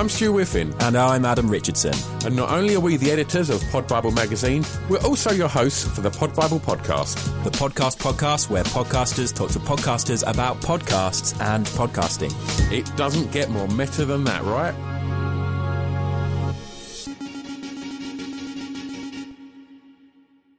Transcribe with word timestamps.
I'm 0.00 0.08
Stu 0.08 0.32
Whiffin, 0.32 0.74
And 0.80 0.96
I'm 0.96 1.26
Adam 1.26 1.46
Richardson. 1.46 1.92
and 2.24 2.34
not 2.34 2.50
only 2.50 2.74
are 2.74 2.80
we 2.80 2.96
the 2.96 3.10
editors 3.10 3.50
of 3.50 3.62
Pod 3.70 3.86
Bible 3.86 4.10
magazine, 4.12 4.64
we're 4.88 5.02
also 5.02 5.30
your 5.30 5.46
hosts 5.46 5.84
for 5.84 6.00
the 6.00 6.10
Pod 6.10 6.34
Bible 6.34 6.58
podcast. 6.58 7.16
The 7.44 7.50
podcast 7.50 7.98
podcast 7.98 8.48
where 8.48 8.64
podcasters 8.64 9.34
talk 9.34 9.50
to 9.50 9.58
podcasters 9.58 10.26
about 10.26 10.58
podcasts 10.62 11.38
and 11.42 11.66
podcasting. 11.66 12.32
It 12.72 12.90
doesn't 12.96 13.30
get 13.30 13.50
more 13.50 13.68
meta 13.68 14.06
than 14.06 14.24
that, 14.24 14.42
right? 14.44 14.72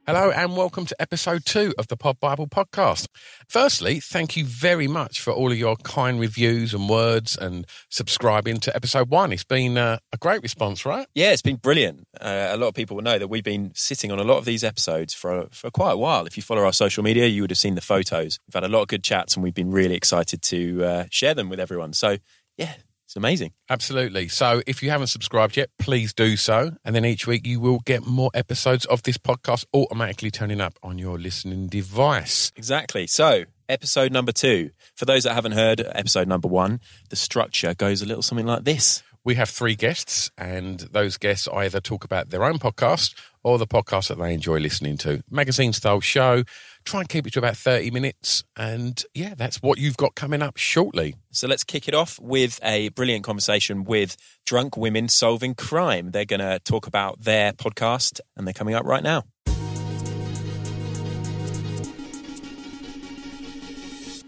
Hello 0.04 0.32
and 0.32 0.56
welcome 0.56 0.84
to 0.84 1.00
episode 1.00 1.44
two 1.44 1.72
of 1.78 1.86
the 1.86 1.96
Pod 1.96 2.18
Bible 2.18 2.48
podcast. 2.48 3.06
Firstly, 3.48 4.00
thank 4.00 4.36
you 4.36 4.44
very 4.44 4.88
much 4.88 5.20
for 5.20 5.32
all 5.32 5.52
of 5.52 5.56
your 5.56 5.76
kind 5.76 6.18
reviews 6.18 6.74
and 6.74 6.88
words 6.88 7.36
and 7.36 7.68
subscribing 7.88 8.56
to 8.58 8.74
episode 8.74 9.10
one. 9.10 9.32
It's 9.32 9.44
been 9.44 9.78
uh, 9.78 9.98
a 10.12 10.16
great 10.16 10.42
response, 10.42 10.84
right? 10.84 11.06
Yeah, 11.14 11.30
it's 11.30 11.40
been 11.40 11.54
brilliant. 11.54 12.08
Uh, 12.20 12.48
a 12.50 12.56
lot 12.56 12.66
of 12.66 12.74
people 12.74 12.96
will 12.96 13.04
know 13.04 13.16
that 13.16 13.28
we've 13.28 13.44
been 13.44 13.70
sitting 13.76 14.10
on 14.10 14.18
a 14.18 14.24
lot 14.24 14.38
of 14.38 14.44
these 14.44 14.64
episodes 14.64 15.14
for 15.14 15.46
for 15.52 15.70
quite 15.70 15.92
a 15.92 15.96
while. 15.96 16.26
If 16.26 16.36
you 16.36 16.42
follow 16.42 16.64
our 16.64 16.72
social 16.72 17.04
media, 17.04 17.28
you 17.28 17.42
would 17.42 17.50
have 17.50 17.58
seen 17.58 17.76
the 17.76 17.80
photos. 17.80 18.40
We've 18.48 18.54
had 18.54 18.64
a 18.64 18.68
lot 18.68 18.82
of 18.82 18.88
good 18.88 19.04
chats, 19.04 19.36
and 19.36 19.44
we've 19.44 19.54
been 19.54 19.70
really 19.70 19.94
excited 19.94 20.42
to 20.42 20.84
uh, 20.84 21.04
share 21.12 21.34
them 21.34 21.48
with 21.48 21.60
everyone. 21.60 21.92
So, 21.92 22.16
yeah, 22.56 22.74
it's 23.12 23.16
amazing. 23.18 23.52
Absolutely. 23.68 24.28
So 24.28 24.62
if 24.66 24.82
you 24.82 24.88
haven't 24.88 25.08
subscribed 25.08 25.58
yet, 25.58 25.68
please 25.78 26.14
do 26.14 26.34
so. 26.34 26.70
And 26.82 26.96
then 26.96 27.04
each 27.04 27.26
week 27.26 27.46
you 27.46 27.60
will 27.60 27.80
get 27.80 28.06
more 28.06 28.30
episodes 28.32 28.86
of 28.86 29.02
this 29.02 29.18
podcast 29.18 29.66
automatically 29.74 30.30
turning 30.30 30.62
up 30.62 30.78
on 30.82 30.96
your 30.96 31.18
listening 31.18 31.66
device. 31.66 32.50
Exactly. 32.56 33.06
So, 33.06 33.44
episode 33.68 34.12
number 34.12 34.32
two. 34.32 34.70
For 34.94 35.04
those 35.04 35.24
that 35.24 35.34
haven't 35.34 35.52
heard 35.52 35.82
episode 35.94 36.26
number 36.26 36.48
one, 36.48 36.80
the 37.10 37.16
structure 37.16 37.74
goes 37.74 38.00
a 38.00 38.06
little 38.06 38.22
something 38.22 38.46
like 38.46 38.64
this. 38.64 39.02
We 39.24 39.34
have 39.34 39.50
three 39.50 39.76
guests, 39.76 40.30
and 40.38 40.80
those 40.80 41.18
guests 41.18 41.46
either 41.52 41.80
talk 41.80 42.04
about 42.04 42.30
their 42.30 42.44
own 42.44 42.58
podcast 42.58 43.14
or 43.44 43.58
the 43.58 43.66
podcast 43.66 44.08
that 44.08 44.18
they 44.18 44.32
enjoy 44.32 44.58
listening 44.58 44.96
to. 44.98 45.22
Magazine 45.30 45.74
style 45.74 46.00
show. 46.00 46.44
Try 46.84 47.00
and 47.00 47.08
keep 47.08 47.26
it 47.26 47.32
to 47.34 47.38
about 47.38 47.56
30 47.56 47.90
minutes. 47.90 48.44
And 48.56 49.02
yeah, 49.14 49.34
that's 49.36 49.62
what 49.62 49.78
you've 49.78 49.96
got 49.96 50.14
coming 50.14 50.42
up 50.42 50.56
shortly. 50.56 51.14
So 51.30 51.46
let's 51.46 51.64
kick 51.64 51.88
it 51.88 51.94
off 51.94 52.18
with 52.20 52.58
a 52.62 52.88
brilliant 52.90 53.24
conversation 53.24 53.84
with 53.84 54.16
drunk 54.44 54.76
women 54.76 55.08
solving 55.08 55.54
crime. 55.54 56.10
They're 56.10 56.24
going 56.24 56.40
to 56.40 56.58
talk 56.60 56.86
about 56.86 57.20
their 57.20 57.52
podcast, 57.52 58.20
and 58.36 58.46
they're 58.46 58.54
coming 58.54 58.74
up 58.74 58.84
right 58.84 59.02
now. 59.02 59.24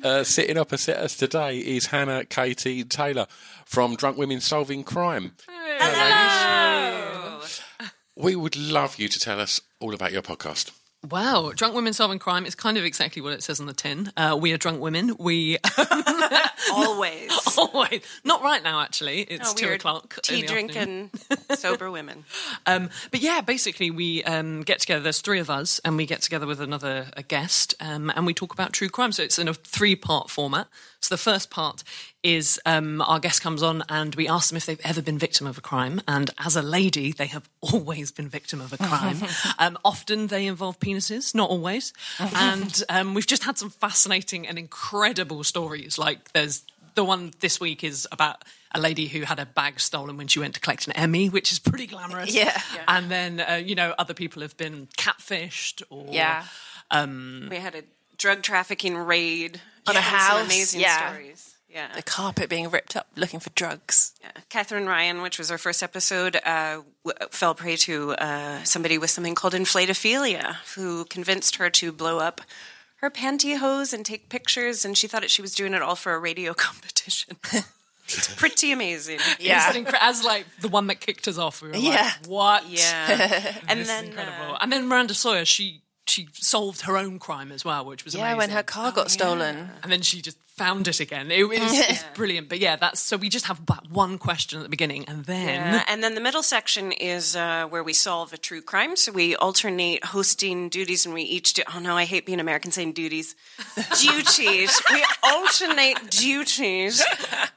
Uh, 0.04 0.22
sitting 0.22 0.58
opposite 0.58 0.98
us 0.98 1.16
today 1.16 1.58
is 1.58 1.86
Hannah 1.86 2.26
Katie 2.26 2.84
Taylor 2.84 3.26
from 3.64 3.96
Drunk 3.96 4.18
Women 4.18 4.40
Solving 4.40 4.84
Crime. 4.84 5.32
Hello. 5.48 7.40
We 8.14 8.36
would 8.36 8.54
love 8.54 8.98
you 8.98 9.08
to 9.08 9.18
tell 9.18 9.40
us 9.40 9.62
all 9.80 9.94
about 9.94 10.12
your 10.12 10.20
podcast. 10.20 10.72
Wow, 11.10 11.52
drunk 11.54 11.74
women 11.74 11.92
solving 11.92 12.18
crime 12.18 12.46
is 12.46 12.54
kind 12.54 12.78
of 12.78 12.84
exactly 12.84 13.20
what 13.20 13.34
it 13.34 13.42
says 13.42 13.60
on 13.60 13.66
the 13.66 13.74
tin. 13.74 14.10
Uh, 14.16 14.38
we 14.40 14.52
are 14.52 14.56
drunk 14.56 14.80
women. 14.80 15.14
We 15.18 15.58
Always. 16.72 17.30
always 17.58 18.00
not 18.24 18.42
right 18.42 18.62
now. 18.62 18.80
Actually, 18.80 19.20
it's 19.20 19.54
No, 19.54 19.68
two 19.68 19.72
o'clock. 19.74 20.18
Tea 20.22 20.42
drinking 20.42 21.10
sober 21.54 21.90
women. 21.90 22.24
Um, 22.66 22.90
but 23.10 23.20
yeah, 23.20 23.42
basically 23.42 23.90
we 23.90 24.24
um, 24.24 24.62
get 24.62 24.80
together. 24.80 25.02
There's 25.02 25.20
three 25.20 25.40
of 25.40 25.50
us, 25.50 25.78
and 25.84 25.96
we 25.96 26.06
get 26.06 26.22
together 26.22 26.46
with 26.46 26.60
another 26.60 27.06
a 27.16 27.22
guest, 27.22 27.74
um, 27.80 28.10
and 28.14 28.24
we 28.24 28.34
talk 28.34 28.52
about 28.52 28.72
true 28.72 28.88
crime. 28.88 29.12
So 29.12 29.22
it's 29.22 29.38
in 29.38 29.48
a 29.48 29.54
three 29.54 29.96
part 29.96 30.30
format. 30.30 30.68
So 31.00 31.14
the 31.14 31.18
first 31.18 31.50
part 31.50 31.84
is 32.24 32.58
um, 32.66 33.00
our 33.02 33.20
guest 33.20 33.42
comes 33.42 33.62
on, 33.62 33.84
and 33.88 34.14
we 34.16 34.26
ask 34.26 34.48
them 34.48 34.56
if 34.56 34.66
they've 34.66 34.80
ever 34.82 35.02
been 35.02 35.18
victim 35.18 35.46
of 35.46 35.58
a 35.58 35.60
crime. 35.60 36.00
And 36.08 36.30
as 36.44 36.56
a 36.56 36.62
lady, 36.62 37.12
they 37.12 37.26
have 37.26 37.48
always 37.60 38.10
been 38.10 38.28
victim 38.28 38.60
of 38.60 38.72
a 38.72 38.78
crime. 38.78 39.18
um, 39.58 39.78
often 39.84 40.26
they 40.28 40.46
involve 40.46 40.80
penises, 40.80 41.34
not 41.34 41.50
always. 41.50 41.92
and 42.34 42.82
um, 42.88 43.14
we've 43.14 43.26
just 43.26 43.44
had 43.44 43.58
some 43.58 43.70
fascinating 43.70 44.48
and 44.48 44.58
incredible 44.58 45.44
stories. 45.44 45.98
Like 45.98 46.32
there's 46.32 46.62
the 46.94 47.04
one 47.04 47.32
this 47.40 47.60
week 47.60 47.84
is 47.84 48.08
about 48.10 48.42
a 48.74 48.80
lady 48.80 49.06
who 49.06 49.22
had 49.22 49.38
a 49.38 49.46
bag 49.46 49.78
stolen 49.78 50.16
when 50.16 50.26
she 50.26 50.40
went 50.40 50.54
to 50.54 50.60
collect 50.60 50.86
an 50.86 50.94
Emmy, 50.94 51.28
which 51.28 51.52
is 51.52 51.58
pretty 51.58 51.86
glamorous. 51.86 52.34
Yeah. 52.34 52.60
And 52.88 53.10
then, 53.10 53.40
uh, 53.40 53.54
you 53.54 53.74
know, 53.74 53.94
other 53.98 54.14
people 54.14 54.42
have 54.42 54.56
been 54.56 54.88
catfished 54.96 55.82
or. 55.90 56.06
Yeah. 56.10 56.44
Um, 56.90 57.48
We 57.50 57.56
had 57.58 57.74
a 57.74 57.82
drug 58.16 58.42
trafficking 58.42 58.96
raid 58.96 59.60
On 59.86 59.94
a 59.94 59.98
Yeah, 59.98 60.02
some 60.02 60.18
house, 60.18 60.44
Amazing 60.46 60.80
yeah. 60.80 61.12
stories. 61.12 61.53
Yeah. 61.74 61.88
the 61.96 62.02
carpet 62.02 62.48
being 62.48 62.70
ripped 62.70 62.94
up 62.96 63.08
looking 63.16 63.40
for 63.40 63.50
drugs. 63.50 64.12
Yeah. 64.22 64.30
Katherine 64.48 64.86
Ryan, 64.86 65.22
which 65.22 65.38
was 65.38 65.50
our 65.50 65.58
first 65.58 65.82
episode, 65.82 66.36
uh, 66.36 66.82
w- 67.04 67.28
fell 67.30 67.54
prey 67.54 67.76
to 67.78 68.12
uh, 68.12 68.62
somebody 68.62 68.96
with 68.96 69.10
something 69.10 69.34
called 69.34 69.54
inflatophilia, 69.54 70.54
who 70.76 71.04
convinced 71.06 71.56
her 71.56 71.68
to 71.70 71.90
blow 71.92 72.18
up 72.18 72.40
her 72.98 73.10
pantyhose 73.10 73.92
and 73.92 74.06
take 74.06 74.28
pictures, 74.28 74.84
and 74.84 74.96
she 74.96 75.06
thought 75.08 75.20
that 75.22 75.30
she 75.30 75.42
was 75.42 75.54
doing 75.54 75.74
it 75.74 75.82
all 75.82 75.96
for 75.96 76.14
a 76.14 76.18
radio 76.18 76.54
competition. 76.66 77.36
it's 78.06 78.34
pretty 78.36 78.70
amazing. 78.72 79.18
Yeah. 79.40 79.68
It's 79.68 79.76
incre- 79.76 79.98
as 80.00 80.24
like 80.24 80.46
the 80.60 80.68
one 80.68 80.86
that 80.86 81.00
kicked 81.00 81.26
us 81.28 81.38
off. 81.38 81.60
We 81.60 81.68
were 81.70 81.76
Yeah. 81.76 81.90
like, 82.22 82.26
what? 82.28 82.68
Yeah. 82.70 83.52
and 83.68 83.80
This 83.80 83.88
is 83.88 83.94
then 83.94 84.04
incredible. 84.06 84.54
uh, 84.54 84.58
and 84.60 84.72
then 84.72 84.86
Miranda 84.86 85.12
Sawyer, 85.14 85.44
she 85.44 85.80
she 86.06 86.28
solved 86.34 86.82
her 86.82 86.98
own 86.98 87.18
crime 87.18 87.50
as 87.50 87.64
well, 87.64 87.84
which 87.86 88.04
was 88.04 88.14
Yeah, 88.14 88.22
amazing. 88.32 88.38
when 88.38 88.50
her 88.50 88.62
car 88.62 88.92
got 88.92 89.10
stolen. 89.10 89.70
and 89.82 89.90
then 89.90 90.02
she 90.02 90.20
just 90.20 90.36
found 90.56 90.86
it 90.86 91.00
again. 91.00 91.30
It 91.30 91.48
was 91.48 91.58
it's 91.60 92.04
brilliant. 92.14 92.48
But 92.48 92.60
yeah, 92.60 92.76
that's 92.76 93.00
so 93.00 93.16
we 93.16 93.28
just 93.28 93.46
have 93.46 93.64
that 93.66 93.90
one 93.90 94.18
question 94.18 94.60
at 94.60 94.62
the 94.62 94.68
beginning, 94.68 95.04
and 95.08 95.24
then 95.24 95.74
Yeah, 95.74 95.84
and 95.88 96.02
then 96.02 96.14
the 96.14 96.20
middle 96.20 96.42
section 96.42 96.92
is 96.92 97.34
uh, 97.36 97.66
where 97.66 97.82
we 97.82 97.92
solve 97.92 98.32
a 98.32 98.36
true 98.36 98.62
crime. 98.62 98.96
So 98.96 99.12
we 99.12 99.36
alternate 99.36 100.04
hosting 100.04 100.68
duties, 100.68 101.04
and 101.06 101.14
we 101.14 101.22
each 101.22 101.54
do. 101.54 101.62
Oh 101.74 101.80
no, 101.80 101.96
I 101.96 102.04
hate 102.04 102.26
being 102.26 102.40
American 102.40 102.70
saying 102.70 102.92
duties. 102.92 103.34
duties. 104.00 104.80
We 104.92 105.04
alternate 105.22 106.10
duties. 106.10 107.04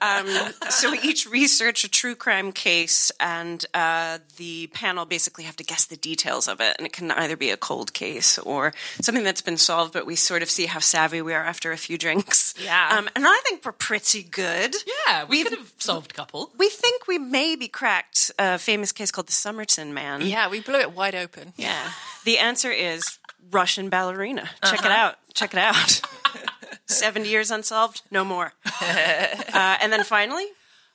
Um, 0.02 0.28
so 0.70 0.92
we 0.92 1.00
each 1.00 1.28
research 1.30 1.84
a 1.84 1.90
true 1.90 2.16
crime 2.16 2.52
case, 2.52 3.12
and 3.20 3.64
uh, 3.74 4.20
the 4.38 4.68
panel 4.68 5.06
basically 5.06 5.44
have 5.44 5.56
to 5.58 5.64
guess 5.64 5.86
the 5.86 5.98
details 5.98 6.48
of 6.48 6.60
it. 6.62 6.76
And 6.78 6.88
it 6.88 6.94
can 6.94 7.12
either 7.12 7.38
be 7.38 7.52
a 7.52 7.58
cold 7.58 7.94
case 7.94 8.40
or 8.40 8.74
something 9.02 9.24
that's 9.24 9.42
been 9.42 9.58
solved, 9.58 9.94
but 9.94 10.06
we 10.06 10.16
sort 10.16 10.42
of 10.42 10.50
see 10.50 10.66
how 10.66 10.80
savvy 10.80 11.22
we 11.22 11.34
are 11.34 11.44
after 11.44 11.72
a 11.72 11.78
few 11.78 11.98
drinks. 11.98 12.54
Yeah. 12.64 12.87
Um, 12.90 13.10
and 13.16 13.26
I 13.28 13.40
think 13.46 13.66
we're 13.66 13.72
pretty 13.72 14.24
good. 14.24 14.76
yeah, 15.08 15.24
we 15.24 15.38
We've- 15.38 15.50
could 15.50 15.58
have 15.60 15.72
solved 15.78 16.12
a 16.12 16.14
couple. 16.14 16.52
We 16.58 16.70
think 16.70 17.08
we 17.08 17.18
maybe 17.18 17.68
cracked 17.68 18.32
a 18.40 18.58
famous 18.58 18.92
case 18.92 19.12
called 19.12 19.28
the 19.28 19.34
Somerton 19.34 19.94
Man. 19.94 20.22
Yeah, 20.22 20.50
we 20.50 20.60
blew 20.62 20.80
it 20.80 20.92
wide 20.94 21.16
open. 21.16 21.54
Yeah. 21.58 21.92
The 22.26 22.38
answer 22.40 22.72
is 22.72 23.20
Russian 23.52 23.90
ballerina. 23.90 24.50
Check 24.64 24.80
Uh-huh. 24.80 24.90
it 24.90 24.92
out. 24.92 25.16
Check 25.34 25.54
it 25.54 25.60
out. 25.60 26.02
70 26.88 27.28
years 27.30 27.52
unsolved, 27.52 28.02
no 28.12 28.24
more. 28.24 28.54
uh, 28.82 29.78
and 29.82 29.92
then 29.92 30.04
finally, 30.04 30.46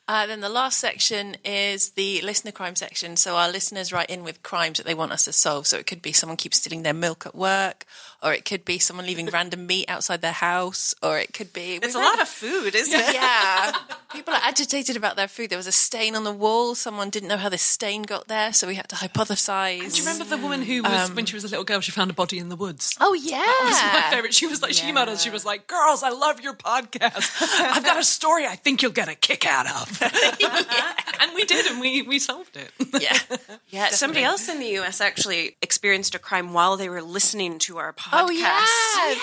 Uh, 0.08 0.26
then 0.26 0.40
the 0.40 0.48
last 0.48 0.78
section 0.78 1.36
is 1.44 1.90
the 1.90 2.20
listener 2.22 2.50
crime 2.50 2.74
section. 2.74 3.16
So 3.16 3.36
our 3.36 3.50
listeners 3.50 3.92
write 3.92 4.10
in 4.10 4.24
with 4.24 4.42
crimes 4.42 4.78
that 4.78 4.86
they 4.86 4.94
want 4.94 5.12
us 5.12 5.24
to 5.24 5.32
solve. 5.32 5.66
So 5.66 5.78
it 5.78 5.86
could 5.86 6.02
be 6.02 6.12
someone 6.12 6.36
keeps 6.36 6.58
stealing 6.58 6.82
their 6.82 6.92
milk 6.92 7.24
at 7.24 7.34
work, 7.34 7.86
or 8.22 8.32
it 8.32 8.44
could 8.44 8.64
be 8.64 8.78
someone 8.78 9.06
leaving 9.06 9.26
random 9.32 9.66
meat 9.66 9.88
outside 9.88 10.20
their 10.20 10.32
house, 10.32 10.94
or 11.02 11.18
it 11.18 11.32
could 11.32 11.52
be 11.52 11.76
it's 11.76 11.94
a 11.94 11.98
lot 11.98 12.20
of 12.20 12.28
food, 12.28 12.74
isn't 12.74 12.98
it? 12.98 13.14
yeah. 13.14 13.72
People 14.12 14.34
are 14.34 14.40
agitated 14.42 14.96
about 14.96 15.16
their 15.16 15.28
food. 15.28 15.50
There 15.50 15.56
was 15.58 15.66
a 15.66 15.72
stain 15.72 16.14
on 16.14 16.24
the 16.24 16.32
wall. 16.32 16.74
Someone 16.74 17.10
didn't 17.10 17.28
know 17.28 17.36
how 17.36 17.48
this 17.48 17.62
stain 17.62 18.02
got 18.02 18.28
there, 18.28 18.52
so 18.52 18.66
we 18.66 18.74
had 18.74 18.88
to 18.90 18.96
hypothesize. 18.96 19.94
Do 19.94 20.00
you 20.00 20.06
remember 20.06 20.24
the 20.24 20.36
woman 20.40 20.62
who 20.62 20.82
was 20.82 21.12
when 21.12 21.26
she 21.26 21.34
was 21.34 21.44
a 21.44 21.48
little 21.48 21.64
girl? 21.64 21.80
She 21.80 21.90
found 21.92 22.10
a 22.10 22.14
body 22.14 22.38
in 22.38 22.48
the 22.48 22.56
woods. 22.56 22.96
Oh 23.00 23.14
yeah. 23.14 23.38
That 23.38 23.64
was 23.64 24.10
my 24.10 24.16
favorite. 24.16 24.34
She 24.34 24.46
was 24.46 24.62
like, 24.62 24.72
she 24.74 24.86
emailed 24.90 25.08
us. 25.08 25.22
She 25.22 25.30
was 25.30 25.44
like, 25.44 25.66
"Girls, 25.66 26.02
I 26.02 26.10
love 26.10 26.40
your 26.40 26.54
podcast. 26.54 27.42
I've 27.60 27.84
got 27.84 27.98
a 27.98 28.04
story 28.04 28.46
I 28.46 28.56
think 28.56 28.82
you'll 28.82 28.92
get 28.92 29.08
a 29.08 29.14
kick 29.14 29.46
out 29.46 29.66
of." 29.66 30.02
And 31.22 31.30
we 31.36 31.44
did, 31.44 31.66
and 31.66 31.80
we 31.80 32.02
we 32.02 32.18
solved 32.18 32.56
it. 32.56 32.70
Yeah. 33.00 33.16
Yeah, 33.70 33.88
somebody 33.88 34.22
else 34.22 34.48
in 34.50 34.58
the 34.60 34.66
U.S. 34.80 35.00
actually 35.00 35.56
experienced 35.62 36.14
a 36.14 36.18
crime 36.18 36.52
while 36.52 36.76
they 36.76 36.90
were 36.90 37.00
listening 37.00 37.58
to 37.60 37.78
our 37.78 37.94
podcast. 37.94 38.10
Oh 38.12 38.30
yeah. 38.30 38.64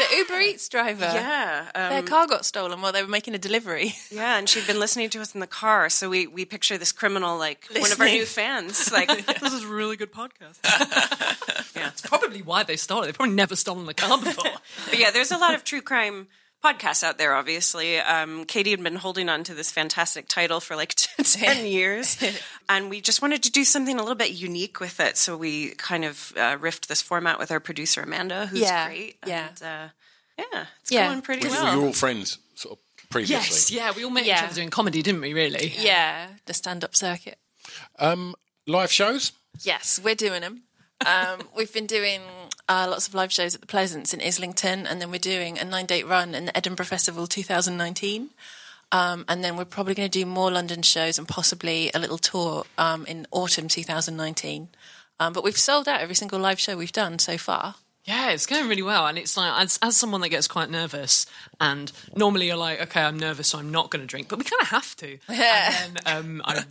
The 0.09 0.15
Uber 0.17 0.39
Eats 0.41 0.67
driver. 0.69 1.01
Yeah, 1.05 1.69
um, 1.75 1.89
Their 1.91 2.01
car 2.01 2.25
got 2.25 2.45
stolen 2.45 2.81
while 2.81 2.91
they 2.91 3.03
were 3.03 3.07
making 3.09 3.35
a 3.35 3.37
delivery. 3.37 3.93
yeah, 4.09 4.37
and 4.39 4.49
she'd 4.49 4.65
been 4.65 4.78
listening 4.79 5.09
to 5.11 5.21
us 5.21 5.33
in 5.33 5.39
the 5.39 5.47
car, 5.47 5.89
so 5.89 6.09
we, 6.09 6.27
we 6.27 6.45
picture 6.45 6.77
this 6.77 6.91
criminal 6.91 7.37
like 7.37 7.65
one 7.77 7.91
of 7.91 7.99
our 7.99 8.07
new 8.07 8.25
fans. 8.25 8.91
Like, 8.91 9.07
this 9.39 9.53
is 9.53 9.63
a 9.63 9.67
really 9.67 9.95
good 9.97 10.11
podcast. 10.11 10.57
yeah, 11.75 11.87
it's 11.89 12.01
probably 12.01 12.41
why 12.41 12.63
they 12.63 12.75
stole 12.75 13.01
it. 13.03 13.05
They've 13.05 13.15
probably 13.15 13.35
never 13.35 13.55
stolen 13.55 13.85
the 13.85 13.93
car 13.93 14.17
before. 14.17 14.51
But 14.89 14.97
yeah, 14.99 15.11
there's 15.11 15.31
a 15.31 15.37
lot 15.37 15.53
of 15.55 15.63
true 15.63 15.81
crime 15.81 16.27
podcasts 16.63 17.03
out 17.03 17.17
there, 17.17 17.33
obviously. 17.35 17.99
Um, 17.99 18.43
Katie 18.45 18.71
had 18.71 18.83
been 18.83 18.95
holding 18.97 19.29
on 19.29 19.43
to 19.45 19.53
this 19.53 19.71
fantastic 19.71 20.27
title 20.27 20.59
for 20.59 20.75
like 20.75 20.93
10 20.95 21.65
years. 21.65 22.17
And 22.67 22.89
we 22.89 22.99
just 23.01 23.21
wanted 23.21 23.43
to 23.43 23.51
do 23.51 23.63
something 23.63 23.95
a 23.97 24.01
little 24.01 24.15
bit 24.15 24.31
unique 24.31 24.79
with 24.79 24.99
it. 24.99 25.15
So 25.17 25.37
we 25.37 25.69
kind 25.75 26.03
of 26.05 26.33
uh, 26.35 26.57
riffed 26.57 26.87
this 26.87 27.01
format 27.01 27.39
with 27.39 27.51
our 27.51 27.59
producer, 27.61 28.01
Amanda, 28.01 28.47
who's 28.47 28.59
Yeah, 28.61 28.87
great. 28.87 29.15
yeah. 29.25 29.47
And, 29.49 29.63
uh, 29.63 29.87
yeah, 30.53 30.65
it's 30.81 30.91
Yeah. 30.91 31.07
going 31.07 31.21
pretty 31.21 31.47
well. 31.47 31.75
You're 31.75 31.85
all 31.85 31.93
friends, 31.93 32.39
sort 32.55 32.77
of 32.77 32.88
previously. 33.09 33.35
Yes, 33.35 33.71
yeah, 33.71 33.91
we 33.95 34.03
all 34.03 34.11
met 34.11 34.25
each 34.25 34.33
other 34.33 34.53
doing 34.53 34.69
comedy, 34.69 35.01
didn't 35.01 35.21
we? 35.21 35.33
Really? 35.33 35.73
Yeah, 35.77 36.27
the 36.45 36.53
stand-up 36.53 36.95
circuit. 36.95 37.37
Um, 37.97 38.35
live 38.67 38.91
shows. 38.91 39.31
Yes, 39.61 39.99
we're 40.03 40.15
doing 40.15 40.41
them. 40.41 40.63
Um, 41.05 41.41
we've 41.55 41.73
been 41.73 41.87
doing 41.87 42.21
uh, 42.67 42.87
lots 42.89 43.07
of 43.07 43.13
live 43.13 43.31
shows 43.33 43.55
at 43.55 43.61
the 43.61 43.67
Pleasance 43.67 44.13
in 44.13 44.21
Islington, 44.21 44.85
and 44.85 45.01
then 45.01 45.11
we're 45.11 45.19
doing 45.19 45.57
a 45.57 45.65
nine-date 45.65 46.07
run 46.07 46.35
in 46.35 46.45
the 46.45 46.55
Edinburgh 46.55 46.85
Festival 46.85 47.27
2019. 47.27 48.29
Um, 48.91 49.25
and 49.27 49.43
then 49.43 49.55
we're 49.55 49.65
probably 49.65 49.93
going 49.93 50.09
to 50.09 50.19
do 50.19 50.25
more 50.25 50.49
London 50.49 50.81
shows 50.81 51.19
and 51.19 51.27
possibly 51.27 51.91
a 51.93 51.99
little 51.99 52.17
tour 52.17 52.65
um, 52.77 53.05
in 53.05 53.27
autumn 53.31 53.67
2019. 53.67 54.69
Um, 55.19 55.33
but 55.33 55.43
we've 55.43 55.57
sold 55.57 55.87
out 55.87 56.01
every 56.01 56.15
single 56.15 56.39
live 56.39 56.59
show 56.59 56.75
we've 56.75 56.91
done 56.91 57.19
so 57.19 57.37
far. 57.37 57.75
Yeah, 58.09 58.31
it's 58.31 58.47
going 58.47 58.67
really 58.67 58.81
well, 58.81 59.05
and 59.05 59.19
it's 59.19 59.37
like 59.37 59.61
as 59.61 59.77
as 59.83 59.95
someone 59.95 60.21
that 60.21 60.29
gets 60.29 60.47
quite 60.47 60.71
nervous, 60.71 61.27
and 61.61 61.91
normally 62.15 62.47
you're 62.47 62.55
like, 62.55 62.81
okay, 62.81 63.03
I'm 63.03 63.19
nervous, 63.19 63.49
so 63.49 63.59
I'm 63.59 63.69
not 63.69 63.91
going 63.91 64.01
to 64.01 64.07
drink, 64.07 64.29
but 64.29 64.39
we 64.39 64.45
kind 64.45 64.59
of 64.63 64.67
have 64.69 64.95
to. 64.95 65.19
And 65.29 65.95
then 66.03 66.17
um, 66.17 66.41
I, 66.43 66.63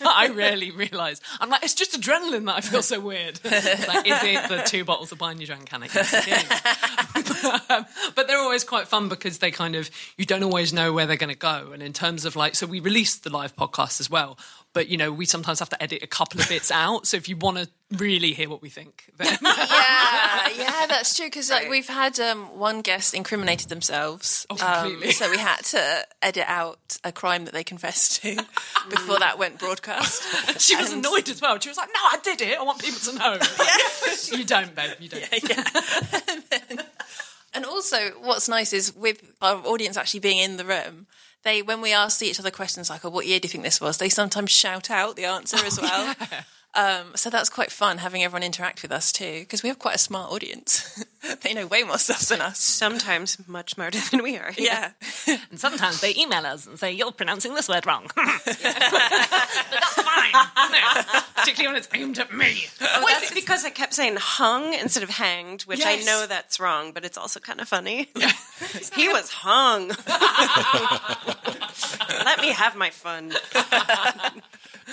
I 0.06 0.28
rarely 0.28 0.70
realise 0.70 1.20
I'm 1.40 1.50
like, 1.50 1.64
it's 1.64 1.74
just 1.74 2.00
adrenaline 2.00 2.46
that 2.46 2.54
I 2.54 2.60
feel 2.60 2.82
so 2.82 3.00
weird. 3.00 3.40
It's 3.42 3.88
like, 3.88 4.06
is 4.06 4.22
it 4.22 4.48
the 4.48 4.62
two 4.64 4.84
bottles 4.84 5.10
of 5.10 5.20
wine 5.20 5.40
you 5.40 5.48
drank, 5.48 5.68
Hannah? 5.68 5.88
Yes, 5.92 6.14
it 6.14 6.28
is. 6.28 7.42
but, 7.42 7.70
um, 7.70 7.86
but 8.14 8.28
they're 8.28 8.38
always 8.38 8.62
quite 8.62 8.86
fun 8.86 9.08
because 9.08 9.38
they 9.38 9.50
kind 9.50 9.74
of 9.74 9.90
you 10.16 10.26
don't 10.26 10.44
always 10.44 10.72
know 10.72 10.92
where 10.92 11.06
they're 11.06 11.16
going 11.16 11.34
to 11.34 11.34
go, 11.34 11.72
and 11.72 11.82
in 11.82 11.92
terms 11.92 12.24
of 12.24 12.36
like, 12.36 12.54
so 12.54 12.68
we 12.68 12.78
released 12.78 13.24
the 13.24 13.30
live 13.30 13.56
podcast 13.56 13.98
as 13.98 14.08
well. 14.08 14.38
But 14.76 14.88
you 14.90 14.98
know, 14.98 15.10
we 15.10 15.24
sometimes 15.24 15.58
have 15.60 15.70
to 15.70 15.82
edit 15.82 16.02
a 16.02 16.06
couple 16.06 16.38
of 16.38 16.50
bits 16.50 16.70
out. 16.70 17.06
So 17.06 17.16
if 17.16 17.30
you 17.30 17.36
want 17.38 17.56
to 17.56 17.66
really 17.96 18.34
hear 18.34 18.50
what 18.50 18.60
we 18.60 18.68
think, 18.68 19.04
then 19.16 19.38
yeah, 19.42 20.48
yeah, 20.54 20.86
that's 20.86 21.16
true. 21.16 21.24
Because 21.28 21.48
like 21.48 21.70
we've 21.70 21.88
had 21.88 22.20
um, 22.20 22.58
one 22.58 22.82
guest 22.82 23.14
incriminated 23.14 23.70
themselves, 23.70 24.46
Oh, 24.50 24.56
um, 24.60 25.02
so 25.12 25.30
we 25.30 25.38
had 25.38 25.64
to 25.64 26.06
edit 26.20 26.44
out 26.46 26.98
a 27.04 27.10
crime 27.10 27.46
that 27.46 27.54
they 27.54 27.64
confessed 27.64 28.20
to 28.20 28.34
before 28.90 29.18
that 29.18 29.38
went 29.38 29.58
broadcast. 29.58 30.22
She 30.60 30.76
was 30.76 30.92
And- 30.92 31.02
annoyed 31.04 31.26
as 31.30 31.40
well. 31.40 31.58
She 31.58 31.70
was 31.70 31.78
like, 31.78 31.88
"No, 31.94 32.00
I 32.12 32.18
did 32.22 32.42
it. 32.42 32.58
I 32.58 32.62
want 32.62 32.78
people 32.82 33.00
to 33.12 33.18
know." 33.18 33.38
you 34.38 34.44
don't, 34.44 34.74
babe. 34.74 34.90
You 35.00 35.08
don't. 35.08 36.82
And 37.54 37.64
also, 37.64 38.10
what's 38.20 38.48
nice 38.50 38.74
is 38.74 38.94
with 38.94 39.32
our 39.40 39.56
audience 39.66 39.96
actually 39.96 40.20
being 40.20 40.38
in 40.38 40.58
the 40.58 40.64
room, 40.66 41.06
they 41.46 41.62
when 41.62 41.80
we 41.80 41.92
ask 41.92 42.20
each 42.22 42.40
other 42.40 42.50
questions 42.50 42.90
like, 42.90 43.04
"Oh, 43.04 43.10
what 43.10 43.26
year 43.26 43.40
do 43.40 43.46
you 43.46 43.50
think 43.50 43.64
this 43.64 43.80
was?" 43.80 43.98
They 43.98 44.08
sometimes 44.08 44.50
shout 44.50 44.90
out 44.90 45.16
the 45.16 45.24
answer 45.24 45.58
as 45.64 45.80
well. 45.80 46.14
Um, 46.76 47.12
so 47.16 47.30
that's 47.30 47.48
quite 47.48 47.72
fun 47.72 47.98
having 47.98 48.22
everyone 48.22 48.42
interact 48.42 48.82
with 48.82 48.92
us 48.92 49.10
too, 49.10 49.40
because 49.40 49.62
we 49.62 49.70
have 49.70 49.78
quite 49.78 49.94
a 49.94 49.98
smart 49.98 50.30
audience. 50.30 51.02
they 51.42 51.54
know 51.54 51.66
way 51.66 51.82
more 51.84 51.96
stuff 51.96 52.28
than 52.28 52.42
us. 52.42 52.58
Sometimes 52.60 53.38
much 53.48 53.74
smarter 53.74 53.98
than 54.10 54.22
we 54.22 54.36
are. 54.36 54.52
Yeah. 54.56 54.90
And 55.50 55.58
sometimes 55.58 56.00
they 56.00 56.14
email 56.16 56.46
us 56.46 56.66
and 56.66 56.78
say, 56.78 56.92
"You're 56.92 57.12
pronouncing 57.12 57.54
this 57.54 57.68
word 57.68 57.86
wrong." 57.86 58.10
but 58.14 58.24
that's 58.24 60.02
fine, 60.02 60.32
particularly 61.34 61.68
when 61.68 61.76
it's 61.76 61.88
aimed 61.94 62.18
at 62.18 62.32
me. 62.32 62.66
Oh, 62.80 63.04
that's 63.08 63.32
because 63.32 63.64
I 63.64 63.70
kept 63.70 63.94
saying 63.94 64.16
hung 64.16 64.74
instead 64.74 65.02
of 65.02 65.10
hanged, 65.10 65.62
which 65.62 65.84
I 65.84 65.96
know 65.96 66.26
that's 66.28 66.60
wrong, 66.60 66.92
but 66.92 67.04
it's 67.04 67.18
also 67.18 67.40
kind 67.40 67.60
of 67.60 67.68
funny. 67.68 68.08
he 68.94 69.08
was 69.08 69.30
hung. 69.30 69.88
Let 72.24 72.40
me 72.40 72.52
have 72.52 72.76
my 72.76 72.90
fun. 72.90 73.32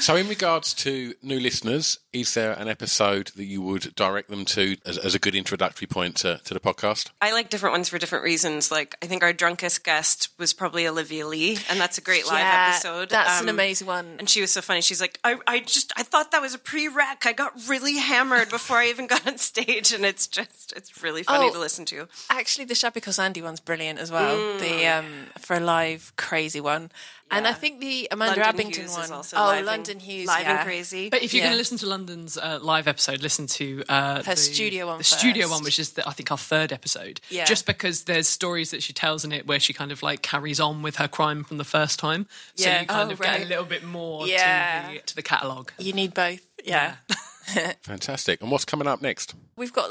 So, 0.03 0.17
in 0.17 0.27
regards 0.27 0.73
to 0.83 1.13
new 1.23 1.39
listeners, 1.39 1.97
is 2.13 2.33
there 2.35 2.53
an 2.53 2.67
episode 2.69 3.27
that 3.35 3.45
you 3.45 3.61
would 3.61 3.93
direct 3.95 4.29
them 4.29 4.45
to 4.45 4.77
as, 4.85 4.97
as 4.97 5.15
a 5.15 5.19
good 5.19 5.35
introductory 5.35 5.87
point 5.87 6.15
to, 6.17 6.39
to 6.45 6.53
the 6.53 6.59
podcast? 6.59 7.09
I 7.21 7.31
like 7.33 7.49
different 7.49 7.73
ones 7.73 7.89
for 7.89 7.97
different 7.97 8.23
reasons. 8.23 8.71
Like, 8.71 8.95
I 9.01 9.07
think 9.07 9.23
our 9.23 9.33
drunkest 9.33 9.83
guest 9.83 10.29
was 10.37 10.53
probably 10.53 10.87
Olivia 10.87 11.25
Lee, 11.27 11.57
and 11.69 11.79
that's 11.79 11.97
a 11.97 12.01
great 12.01 12.27
live 12.27 12.39
Yeah, 12.39 12.71
episode. 12.73 13.09
That's 13.09 13.41
an 13.41 13.49
Um, 13.49 13.55
amazing 13.55 13.87
one. 13.87 14.15
And 14.19 14.29
she 14.29 14.41
was 14.41 14.51
so 14.53 14.61
funny. 14.61 14.81
She's 14.81 15.01
like, 15.01 15.19
I, 15.23 15.37
I 15.47 15.59
just, 15.59 15.91
I 15.97 16.03
thought 16.03 16.31
that 16.31 16.41
was 16.41 16.53
a 16.53 16.59
pre-rec. 16.59 17.25
I 17.25 17.33
got 17.33 17.53
really 17.67 17.97
hammered 17.97 18.49
before 18.49 18.77
I 18.77 18.87
even 18.89 19.07
got 19.13 19.25
on 19.27 19.37
stage, 19.37 19.91
and 19.91 20.05
it's 20.05 20.27
just, 20.27 20.71
it's 20.75 21.01
really 21.03 21.23
funny 21.23 21.47
Oh. 21.49 21.53
to 21.53 21.59
listen 21.59 21.85
to. 21.85 22.07
Actually, 22.29 22.65
the 22.65 22.75
Shappi 22.75 23.01
Khorsandi 23.01 23.41
one's 23.41 23.59
brilliant 23.59 23.97
as 23.99 24.11
well. 24.11 24.37
The 24.59 24.85
um, 24.87 25.05
for 25.39 25.55
a 25.55 25.59
live 25.59 26.13
crazy 26.15 26.61
one, 26.61 26.91
and 27.31 27.47
I 27.47 27.53
think 27.53 27.79
the 27.79 28.07
Amanda 28.11 28.39
London 28.39 28.49
Abington 28.61 28.81
Hughes 28.83 28.93
one. 28.95 29.03
is 29.05 29.11
also 29.11 29.37
oh, 29.37 29.61
London 29.65 29.99
Hughes, 29.99 30.27
live 30.27 30.41
yeah. 30.41 30.57
and 30.57 30.65
crazy. 30.67 31.09
But 31.09 31.23
if 31.23 31.33
you're 31.33 31.39
Yeah. 31.41 31.47
going 31.47 31.53
to 31.53 31.57
listen 31.57 31.77
to 31.79 31.87
London's 32.03 32.37
uh, 32.37 32.59
live 32.61 32.87
episode, 32.89 33.21
listen 33.21 33.47
to 33.47 33.81
uh, 33.87 34.21
Her 34.23 34.35
studio 34.35 34.87
one 34.87 34.97
the 34.97 35.03
studio 35.05 35.49
one, 35.49 35.63
which 35.63 35.79
is 35.79 35.91
the, 35.91 36.05
I 36.07 36.11
think 36.11 36.31
our 36.31 36.37
third 36.37 36.73
episode. 36.73 37.21
Yeah. 37.29 37.45
Just 37.45 37.65
because 37.65 38.03
there's 38.03 38.27
stories 38.27 38.71
that 38.71 38.83
she 38.83 38.91
tells 38.91 39.23
in 39.23 39.31
it 39.31 39.47
where 39.47 39.59
she 39.59 39.71
kind 39.71 39.91
of 39.93 40.03
like 40.03 40.21
carries 40.21 40.59
on 40.59 40.81
with 40.81 40.97
her 40.97 41.07
crime 41.07 41.45
from 41.45 41.57
the 41.57 41.63
first 41.63 41.99
time, 41.99 42.27
so 42.55 42.67
Yeah. 42.67 42.81
you 42.81 42.87
kind 42.87 43.09
Oh, 43.09 43.13
of 43.13 43.21
get 43.21 43.41
a 43.41 43.45
little 43.45 43.63
bit 43.63 43.85
more 43.85 44.27
Yeah. 44.27 44.87
to 44.89 44.93
the 44.95 44.99
to 44.99 45.15
the 45.15 45.23
catalogue. 45.23 45.71
You 45.79 45.93
need 45.93 46.13
both. 46.13 46.41
Yeah. 46.65 46.95
Fantastic. 47.83 48.41
And 48.41 48.51
what's 48.51 48.65
coming 48.65 48.87
up 48.87 49.01
next? 49.01 49.33
We've 49.55 49.71
got 49.73 49.89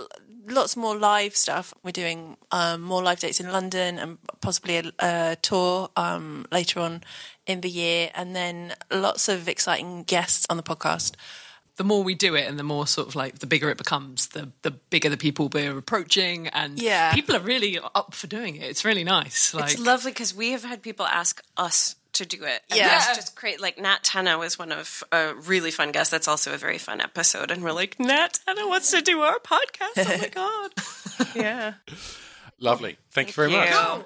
lots 0.48 0.76
more 0.76 0.96
live 0.96 1.34
stuff. 1.36 1.72
We're 1.82 1.92
doing 1.92 2.36
um, 2.50 2.82
more 2.82 3.02
live 3.02 3.20
dates 3.20 3.40
in 3.40 3.50
London 3.50 3.98
and 3.98 4.18
possibly 4.40 4.76
a, 4.76 4.92
a 4.98 5.36
tour 5.40 5.88
um, 5.96 6.44
later 6.52 6.80
on 6.80 7.02
in 7.46 7.60
the 7.60 7.68
year, 7.70 8.10
and 8.14 8.34
then 8.36 8.74
lots 8.90 9.28
of 9.28 9.48
exciting 9.48 10.02
guests 10.04 10.46
on 10.50 10.56
the 10.56 10.62
podcast. 10.62 11.14
The 11.82 11.88
more 11.88 12.04
we 12.04 12.14
do 12.14 12.36
it 12.36 12.46
and 12.48 12.56
the 12.60 12.62
more 12.62 12.86
sort 12.86 13.08
of 13.08 13.16
like 13.16 13.40
the 13.40 13.46
bigger 13.48 13.68
it 13.68 13.76
becomes, 13.76 14.28
the 14.28 14.50
the 14.62 14.70
bigger 14.70 15.08
the 15.08 15.16
people 15.16 15.48
we're 15.52 15.76
approaching 15.76 16.46
and 16.46 16.78
Yeah. 16.80 17.12
people 17.12 17.34
are 17.34 17.40
really 17.40 17.80
up 17.96 18.14
for 18.14 18.28
doing 18.28 18.54
it. 18.54 18.62
It's 18.70 18.84
really 18.84 19.02
nice. 19.02 19.52
Like 19.52 19.72
It's 19.72 19.80
lovely 19.80 20.12
because 20.12 20.32
we 20.32 20.52
have 20.52 20.62
had 20.62 20.80
people 20.80 21.04
ask 21.06 21.42
us 21.56 21.96
to 22.12 22.24
do 22.24 22.44
it. 22.44 22.62
And 22.70 22.78
Yeah. 22.78 23.14
just 23.14 23.34
great. 23.34 23.60
Like 23.60 23.78
Nat 23.78 24.04
Tana 24.04 24.38
was 24.38 24.56
one 24.60 24.70
of 24.70 25.02
a 25.10 25.34
really 25.34 25.72
fun 25.72 25.90
guest. 25.90 26.12
That's 26.12 26.28
also 26.28 26.54
a 26.54 26.56
very 26.58 26.78
fun 26.78 27.00
episode. 27.00 27.50
And 27.50 27.64
we're 27.64 27.72
like, 27.72 27.98
Nat 27.98 28.38
Tana 28.46 28.68
wants 28.68 28.92
to 28.92 29.00
do 29.02 29.22
our 29.22 29.40
podcast. 29.40 29.96
Oh 29.96 30.18
my 30.20 30.28
God. 31.24 31.34
yeah. 31.34 31.74
Lovely. 32.60 32.96
Thank, 33.10 33.28
you 33.28 33.34
very 33.34 33.50
much. 33.50 34.04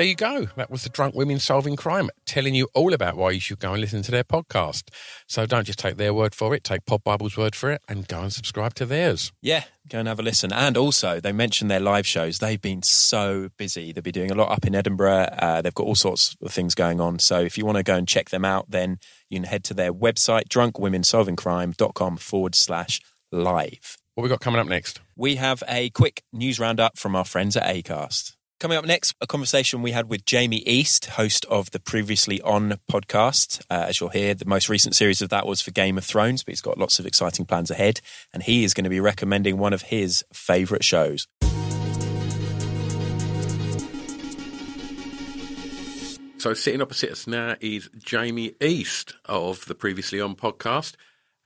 There 0.00 0.06
you 0.06 0.14
go. 0.14 0.46
That 0.56 0.70
was 0.70 0.82
the 0.82 0.88
Drunk 0.88 1.14
Women 1.14 1.38
Solving 1.38 1.76
Crime, 1.76 2.08
telling 2.24 2.54
you 2.54 2.68
all 2.72 2.94
about 2.94 3.18
why 3.18 3.32
you 3.32 3.40
should 3.40 3.58
go 3.58 3.72
and 3.72 3.82
listen 3.82 4.00
to 4.00 4.10
their 4.10 4.24
podcast. 4.24 4.84
So 5.28 5.44
don't 5.44 5.66
just 5.66 5.78
take 5.78 5.98
their 5.98 6.14
word 6.14 6.34
for 6.34 6.54
it, 6.54 6.64
take 6.64 6.86
Pod 6.86 7.04
Bible's 7.04 7.36
word 7.36 7.54
for 7.54 7.70
it, 7.70 7.82
and 7.86 8.08
go 8.08 8.22
and 8.22 8.32
subscribe 8.32 8.72
to 8.76 8.86
theirs. 8.86 9.30
Yeah, 9.42 9.64
go 9.90 9.98
and 9.98 10.08
have 10.08 10.18
a 10.18 10.22
listen. 10.22 10.54
And 10.54 10.78
also, 10.78 11.20
they 11.20 11.32
mentioned 11.32 11.70
their 11.70 11.80
live 11.80 12.06
shows. 12.06 12.38
They've 12.38 12.58
been 12.58 12.82
so 12.82 13.50
busy. 13.58 13.92
They'll 13.92 14.00
be 14.00 14.10
doing 14.10 14.30
a 14.30 14.34
lot 14.34 14.50
up 14.50 14.64
in 14.64 14.74
Edinburgh. 14.74 15.28
Uh, 15.38 15.60
they've 15.60 15.74
got 15.74 15.86
all 15.86 15.94
sorts 15.94 16.34
of 16.40 16.50
things 16.50 16.74
going 16.74 16.98
on. 16.98 17.18
So 17.18 17.38
if 17.38 17.58
you 17.58 17.66
want 17.66 17.76
to 17.76 17.82
go 17.82 17.96
and 17.96 18.08
check 18.08 18.30
them 18.30 18.46
out, 18.46 18.70
then 18.70 19.00
you 19.28 19.36
can 19.36 19.44
head 19.44 19.64
to 19.64 19.74
their 19.74 19.92
website, 19.92 20.48
drunkwomensolvingcrime.com 20.48 22.16
forward 22.16 22.54
slash 22.54 23.02
live. 23.30 23.98
What 24.14 24.22
we 24.22 24.30
got 24.30 24.40
coming 24.40 24.62
up 24.62 24.66
next? 24.66 24.98
We 25.14 25.36
have 25.36 25.62
a 25.68 25.90
quick 25.90 26.22
news 26.32 26.58
roundup 26.58 26.96
from 26.96 27.14
our 27.14 27.26
friends 27.26 27.54
at 27.54 27.64
ACAST. 27.64 28.36
Coming 28.60 28.76
up 28.76 28.84
next, 28.84 29.14
a 29.22 29.26
conversation 29.26 29.80
we 29.80 29.92
had 29.92 30.10
with 30.10 30.26
Jamie 30.26 30.62
East, 30.66 31.06
host 31.06 31.46
of 31.46 31.70
the 31.70 31.80
Previously 31.80 32.42
On 32.42 32.78
podcast. 32.92 33.62
Uh, 33.70 33.86
as 33.88 33.98
you'll 33.98 34.10
hear, 34.10 34.34
the 34.34 34.44
most 34.44 34.68
recent 34.68 34.94
series 34.94 35.22
of 35.22 35.30
that 35.30 35.46
was 35.46 35.62
for 35.62 35.70
Game 35.70 35.96
of 35.96 36.04
Thrones, 36.04 36.44
but 36.44 36.52
he's 36.52 36.60
got 36.60 36.76
lots 36.76 36.98
of 36.98 37.06
exciting 37.06 37.46
plans 37.46 37.70
ahead. 37.70 38.02
And 38.34 38.42
he 38.42 38.62
is 38.62 38.74
going 38.74 38.84
to 38.84 38.90
be 38.90 39.00
recommending 39.00 39.56
one 39.56 39.72
of 39.72 39.80
his 39.80 40.26
favourite 40.34 40.84
shows. 40.84 41.26
So 46.36 46.52
sitting 46.52 46.82
opposite 46.82 47.12
us 47.12 47.26
now 47.26 47.56
is 47.62 47.88
Jamie 47.96 48.56
East 48.60 49.14
of 49.24 49.64
the 49.64 49.74
Previously 49.74 50.20
On 50.20 50.36
podcast, 50.36 50.96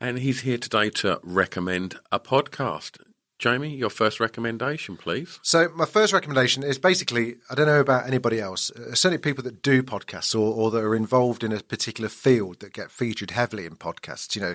and 0.00 0.18
he's 0.18 0.40
here 0.40 0.59
today 0.59 0.90
to 0.90 1.21
recommend 1.23 2.00
a 2.11 2.18
podcast. 2.18 2.99
Jamie, 3.38 3.75
your 3.75 3.91
first 3.91 4.21
recommendation, 4.21 4.97
please. 4.97 5.41
So 5.43 5.69
my 5.75 5.87
first 5.87 6.12
recommendation 6.12 6.62
is 6.62 6.79
basically 6.79 7.37
I 7.50 7.55
don't 7.55 7.67
know 7.67 7.81
about 7.81 8.07
anybody 8.07 8.41
else, 8.41 8.71
uh, 8.71 8.95
certainly 8.95 9.19
people 9.19 9.43
that 9.45 9.61
do 9.62 9.83
podcasts 9.83 10.35
or, 10.35 10.55
or 10.55 10.71
that 10.71 10.83
are 10.83 10.95
involved 10.95 11.43
in 11.43 11.53
a 11.53 11.61
particular 11.61 12.09
field 12.09 12.61
that 12.61 12.73
get 12.73 12.91
featured 12.91 13.33
heavily 13.33 13.67
in 13.67 13.76
podcasts. 13.76 14.37
You 14.37 14.43
know, 14.43 14.55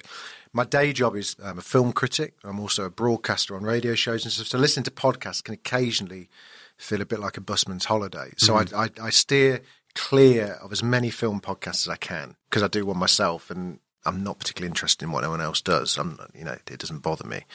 my 0.53 0.63
day 0.63 0.93
job 0.93 1.15
is 1.15 1.35
I'm 1.43 1.59
a 1.59 1.61
film 1.61 1.91
critic. 1.91 2.35
I'm 2.43 2.59
also 2.59 2.85
a 2.85 2.89
broadcaster 2.89 3.55
on 3.55 3.63
radio 3.63 3.95
shows 3.95 4.23
and 4.23 4.31
stuff. 4.31 4.47
So 4.47 4.57
listening 4.57 4.85
to 4.85 4.91
podcasts 4.91 5.43
can 5.43 5.53
occasionally 5.53 6.29
feel 6.77 7.01
a 7.01 7.05
bit 7.05 7.19
like 7.19 7.35
a 7.35 7.41
busman's 7.41 7.85
holiday. 7.85 8.31
So 8.37 8.55
I, 8.55 8.65
I, 8.75 8.89
I 9.01 9.09
steer 9.09 9.61
clear 9.95 10.57
of 10.61 10.71
as 10.71 10.81
many 10.81 11.09
film 11.09 11.41
podcasts 11.41 11.85
as 11.85 11.89
I 11.89 11.97
can 11.97 12.37
because 12.49 12.63
I 12.63 12.67
do 12.67 12.85
one 12.85 12.97
myself 12.97 13.51
and 13.51 13.79
I'm 14.05 14.23
not 14.23 14.39
particularly 14.39 14.69
interested 14.69 15.05
in 15.05 15.11
what 15.11 15.23
anyone 15.23 15.41
else 15.41 15.61
does. 15.61 15.97
I'm, 15.97 16.17
you 16.33 16.45
know, 16.45 16.57
it 16.67 16.79
doesn't 16.79 16.99
bother 16.99 17.27
me. 17.27 17.45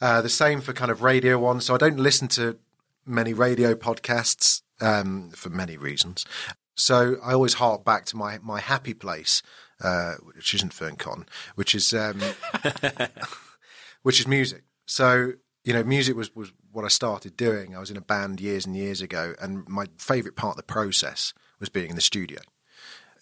Uh, 0.00 0.22
the 0.22 0.28
same 0.28 0.60
for 0.60 0.72
kind 0.72 0.90
of 0.90 1.02
radio 1.02 1.38
ones. 1.38 1.66
So 1.66 1.74
I 1.74 1.78
don't 1.78 1.98
listen 1.98 2.28
to 2.28 2.58
many 3.06 3.34
radio 3.34 3.74
podcasts 3.74 4.62
um, 4.80 5.30
for 5.30 5.50
many 5.50 5.76
reasons. 5.76 6.24
So 6.74 7.16
I 7.22 7.32
always 7.32 7.54
hark 7.54 7.84
back 7.84 8.06
to 8.06 8.16
my 8.16 8.38
my 8.42 8.60
happy 8.60 8.94
place, 8.94 9.42
uh, 9.80 10.14
which 10.34 10.54
isn't 10.54 10.72
FernCon, 10.72 11.26
which 11.54 11.74
is 11.74 11.92
um, 11.92 12.20
which 14.02 14.20
is 14.20 14.26
music. 14.26 14.64
So 14.86 15.32
you 15.64 15.72
know, 15.72 15.84
music 15.84 16.16
was, 16.16 16.34
was 16.34 16.52
what 16.72 16.84
I 16.84 16.88
started 16.88 17.36
doing. 17.36 17.76
I 17.76 17.78
was 17.78 17.90
in 17.90 17.96
a 17.96 18.02
band 18.02 18.40
years 18.40 18.66
and 18.66 18.76
years 18.76 19.00
ago, 19.00 19.34
and 19.40 19.68
my 19.68 19.86
favourite 19.96 20.34
part 20.34 20.52
of 20.52 20.56
the 20.56 20.62
process 20.62 21.34
was 21.60 21.68
being 21.68 21.90
in 21.90 21.94
the 21.96 22.02
studio. 22.02 22.40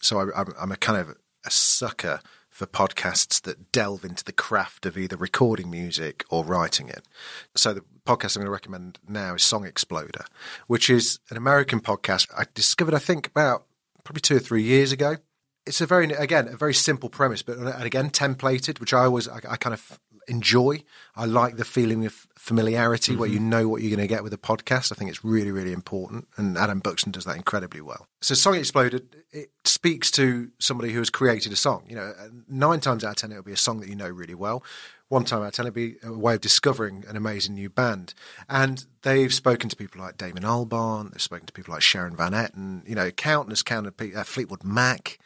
So 0.00 0.20
I, 0.20 0.40
I'm, 0.40 0.54
I'm 0.58 0.72
a 0.72 0.76
kind 0.76 0.98
of 0.98 1.16
a 1.44 1.50
sucker 1.50 2.20
for 2.60 2.66
podcasts 2.66 3.40
that 3.40 3.72
delve 3.72 4.04
into 4.04 4.22
the 4.22 4.34
craft 4.34 4.84
of 4.84 4.98
either 4.98 5.16
recording 5.16 5.70
music 5.70 6.26
or 6.28 6.44
writing 6.44 6.90
it. 6.90 7.08
So 7.56 7.72
the 7.72 7.80
podcast 8.04 8.36
I'm 8.36 8.42
going 8.42 8.48
to 8.48 8.50
recommend 8.50 8.98
now 9.08 9.34
is 9.34 9.42
Song 9.42 9.64
Exploder, 9.64 10.26
which 10.66 10.90
is 10.90 11.20
an 11.30 11.38
American 11.38 11.80
podcast 11.80 12.28
I 12.36 12.44
discovered, 12.52 12.92
I 12.92 12.98
think, 12.98 13.28
about 13.28 13.64
probably 14.04 14.20
two 14.20 14.36
or 14.36 14.40
three 14.40 14.62
years 14.62 14.92
ago. 14.92 15.16
It's 15.64 15.80
a 15.80 15.86
very, 15.86 16.12
again, 16.12 16.48
a 16.48 16.56
very 16.56 16.74
simple 16.74 17.08
premise, 17.08 17.40
but 17.40 17.56
and 17.56 17.82
again, 17.82 18.10
templated, 18.10 18.78
which 18.78 18.92
I 18.92 19.04
always, 19.04 19.26
I, 19.26 19.36
I 19.48 19.56
kind 19.56 19.72
of 19.72 19.98
enjoy. 20.30 20.82
I 21.16 21.26
like 21.26 21.56
the 21.56 21.64
feeling 21.64 22.06
of 22.06 22.26
familiarity 22.36 23.16
where 23.16 23.28
you 23.28 23.40
know 23.40 23.68
what 23.68 23.82
you're 23.82 23.94
going 23.94 24.06
to 24.06 24.12
get 24.12 24.22
with 24.22 24.32
a 24.32 24.38
podcast. 24.38 24.92
I 24.92 24.94
think 24.94 25.10
it's 25.10 25.24
really, 25.24 25.50
really 25.50 25.72
important. 25.72 26.28
And 26.36 26.56
Adam 26.56 26.80
Buxton 26.80 27.12
does 27.12 27.24
that 27.24 27.36
incredibly 27.36 27.80
well. 27.80 28.06
So 28.22 28.34
Song 28.34 28.54
Exploder, 28.54 29.00
it 29.32 29.50
speaks 29.64 30.10
to 30.12 30.50
somebody 30.58 30.92
who 30.92 30.98
has 31.00 31.10
created 31.10 31.52
a 31.52 31.56
song. 31.56 31.84
You 31.88 31.96
know, 31.96 32.14
nine 32.48 32.80
times 32.80 33.04
out 33.04 33.10
of 33.10 33.16
ten, 33.16 33.32
it'll 33.32 33.42
be 33.42 33.52
a 33.52 33.56
song 33.58 33.80
that 33.80 33.88
you 33.88 33.96
know 33.96 34.08
really 34.08 34.34
well. 34.34 34.62
One 35.08 35.24
time 35.24 35.42
out 35.42 35.48
of 35.48 35.54
ten, 35.54 35.66
it'll 35.66 35.74
be 35.74 35.96
a 36.02 36.12
way 36.12 36.34
of 36.34 36.40
discovering 36.40 37.04
an 37.08 37.16
amazing 37.16 37.54
new 37.54 37.68
band. 37.68 38.14
And 38.48 38.86
they've 39.02 39.34
spoken 39.34 39.68
to 39.68 39.76
people 39.76 40.00
like 40.00 40.16
Damon 40.16 40.44
Albarn, 40.44 41.10
they've 41.10 41.20
spoken 41.20 41.46
to 41.46 41.52
people 41.52 41.74
like 41.74 41.82
Sharon 41.82 42.16
Van 42.16 42.32
Etten, 42.32 42.88
you 42.88 42.94
know, 42.94 43.10
countless, 43.10 43.62
countless 43.62 43.94
people, 43.96 44.20
uh, 44.20 44.24
Fleetwood 44.24 44.62
Mac 44.64 45.18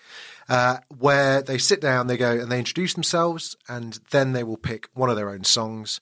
uh, 0.48 0.78
where 0.96 1.42
they 1.42 1.58
sit 1.58 1.80
down, 1.80 2.06
they 2.06 2.16
go 2.16 2.32
and 2.32 2.50
they 2.50 2.58
introduce 2.58 2.94
themselves, 2.94 3.56
and 3.68 3.98
then 4.10 4.32
they 4.32 4.44
will 4.44 4.56
pick 4.56 4.88
one 4.94 5.10
of 5.10 5.16
their 5.16 5.30
own 5.30 5.44
songs. 5.44 6.00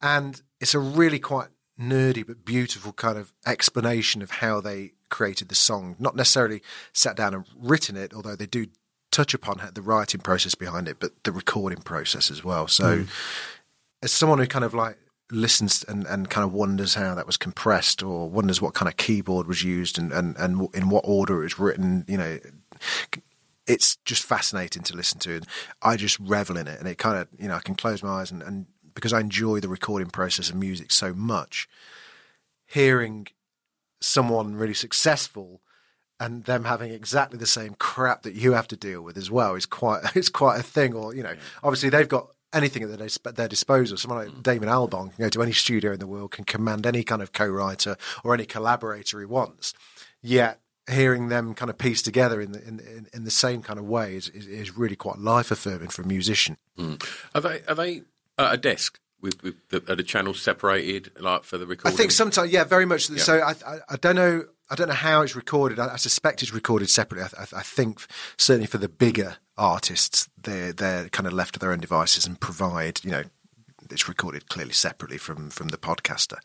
And 0.00 0.40
it's 0.60 0.74
a 0.74 0.78
really 0.78 1.18
quite 1.18 1.48
nerdy 1.78 2.26
but 2.26 2.44
beautiful 2.44 2.92
kind 2.92 3.18
of 3.18 3.32
explanation 3.46 4.22
of 4.22 4.30
how 4.30 4.60
they 4.60 4.92
created 5.08 5.48
the 5.48 5.54
song. 5.54 5.96
Not 5.98 6.16
necessarily 6.16 6.62
sat 6.92 7.16
down 7.16 7.34
and 7.34 7.44
written 7.58 7.96
it, 7.96 8.14
although 8.14 8.36
they 8.36 8.46
do 8.46 8.66
touch 9.10 9.34
upon 9.34 9.60
the 9.74 9.82
writing 9.82 10.20
process 10.20 10.54
behind 10.54 10.88
it, 10.88 10.96
but 10.98 11.12
the 11.24 11.32
recording 11.32 11.78
process 11.78 12.30
as 12.30 12.42
well. 12.42 12.66
So, 12.66 12.98
mm. 12.98 13.08
as 14.02 14.12
someone 14.12 14.38
who 14.38 14.46
kind 14.46 14.64
of 14.64 14.74
like 14.74 14.98
listens 15.30 15.84
and, 15.84 16.06
and 16.06 16.28
kind 16.28 16.44
of 16.44 16.52
wonders 16.52 16.94
how 16.94 17.14
that 17.14 17.26
was 17.26 17.36
compressed 17.36 18.02
or 18.02 18.28
wonders 18.28 18.60
what 18.60 18.74
kind 18.74 18.88
of 18.88 18.96
keyboard 18.96 19.46
was 19.46 19.62
used 19.62 19.98
and, 19.98 20.12
and, 20.12 20.36
and 20.36 20.68
in 20.74 20.88
what 20.88 21.04
order 21.06 21.40
it 21.40 21.44
was 21.44 21.58
written, 21.58 22.04
you 22.08 22.16
know, 22.16 22.38
it's 23.66 23.96
just 24.04 24.22
fascinating 24.22 24.82
to 24.84 24.96
listen 24.96 25.18
to. 25.20 25.36
And 25.36 25.46
I 25.82 25.96
just 25.96 26.18
revel 26.20 26.56
in 26.56 26.66
it. 26.66 26.78
And 26.78 26.88
it 26.88 26.98
kind 26.98 27.18
of, 27.18 27.28
you 27.38 27.48
know, 27.48 27.54
I 27.54 27.60
can 27.60 27.74
close 27.74 28.02
my 28.02 28.20
eyes 28.20 28.30
and, 28.30 28.42
and 28.42 28.66
because 28.94 29.12
I 29.12 29.20
enjoy 29.20 29.60
the 29.60 29.68
recording 29.68 30.10
process 30.10 30.50
of 30.50 30.56
music 30.56 30.90
so 30.90 31.12
much, 31.12 31.68
hearing 32.66 33.26
someone 34.00 34.54
really 34.54 34.74
successful 34.74 35.60
and 36.20 36.44
them 36.44 36.64
having 36.64 36.92
exactly 36.92 37.38
the 37.38 37.46
same 37.46 37.74
crap 37.74 38.22
that 38.22 38.34
you 38.34 38.52
have 38.52 38.68
to 38.68 38.76
deal 38.76 39.02
with 39.02 39.16
as 39.16 39.30
well 39.30 39.54
is 39.54 39.66
quite 39.66 40.04
it's 40.14 40.28
quite 40.28 40.60
a 40.60 40.62
thing. 40.62 40.94
Or 40.94 41.14
you 41.14 41.22
know, 41.22 41.34
obviously 41.62 41.90
they've 41.90 42.08
got 42.08 42.28
anything 42.52 42.84
at 42.84 42.98
their, 42.98 43.32
their 43.32 43.48
disposal. 43.48 43.96
Someone 43.96 44.26
like 44.26 44.34
mm. 44.34 44.42
Damon 44.42 44.68
Albarn 44.68 45.14
can 45.14 45.24
go 45.24 45.28
to 45.28 45.42
any 45.42 45.52
studio 45.52 45.92
in 45.92 45.98
the 45.98 46.06
world, 46.06 46.30
can 46.30 46.44
command 46.44 46.86
any 46.86 47.02
kind 47.02 47.20
of 47.20 47.32
co-writer 47.32 47.96
or 48.22 48.32
any 48.32 48.46
collaborator 48.46 49.18
he 49.18 49.26
wants. 49.26 49.74
Yet 50.22 50.60
hearing 50.90 51.28
them 51.28 51.54
kind 51.54 51.70
of 51.70 51.78
piece 51.78 52.02
together 52.02 52.40
in 52.40 52.52
the 52.52 52.62
in, 52.66 53.06
in, 53.12 53.24
the 53.24 53.30
same 53.30 53.62
kind 53.62 53.78
of 53.78 53.86
way 53.86 54.16
is, 54.16 54.28
is, 54.28 54.46
is 54.46 54.76
really 54.76 54.96
quite 54.96 55.18
life 55.18 55.50
affirming 55.50 55.88
for 55.88 56.02
a 56.02 56.06
musician. 56.06 56.56
Mm. 56.78 57.02
Are 57.34 57.40
they 57.40 57.62
are 57.68 57.74
they 57.74 58.02
at 58.38 58.54
a 58.54 58.56
desk? 58.56 59.00
With, 59.20 59.42
with 59.42 59.68
the, 59.70 59.82
are 59.90 59.96
the 59.96 60.02
channels 60.02 60.42
separated, 60.42 61.10
like 61.18 61.44
for 61.44 61.56
the 61.56 61.66
recording? 61.66 61.94
I 61.94 61.96
think 61.96 62.10
sometimes, 62.10 62.52
yeah, 62.52 62.64
very 62.64 62.84
much. 62.84 63.08
Yeah. 63.08 63.22
So 63.22 63.38
I, 63.38 63.54
I, 63.66 63.78
I, 63.88 63.96
don't 63.96 64.16
know. 64.16 64.44
I 64.68 64.74
don't 64.74 64.88
know 64.88 64.94
how 64.94 65.22
it's 65.22 65.34
recorded. 65.34 65.78
I, 65.78 65.94
I 65.94 65.96
suspect 65.96 66.42
it's 66.42 66.52
recorded 66.52 66.90
separately. 66.90 67.26
I, 67.38 67.42
I, 67.56 67.62
think 67.62 68.04
certainly 68.36 68.66
for 68.66 68.76
the 68.76 68.90
bigger 68.90 69.36
artists, 69.56 70.28
they're 70.42 70.74
they're 70.74 71.08
kind 71.08 71.26
of 71.26 71.32
left 71.32 71.54
to 71.54 71.60
their 71.60 71.72
own 71.72 71.78
devices 71.78 72.26
and 72.26 72.38
provide. 72.38 73.02
You 73.02 73.12
know, 73.12 73.22
it's 73.90 74.08
recorded 74.08 74.50
clearly 74.50 74.74
separately 74.74 75.16
from 75.16 75.48
from 75.48 75.68
the 75.68 75.78
podcaster. 75.78 76.36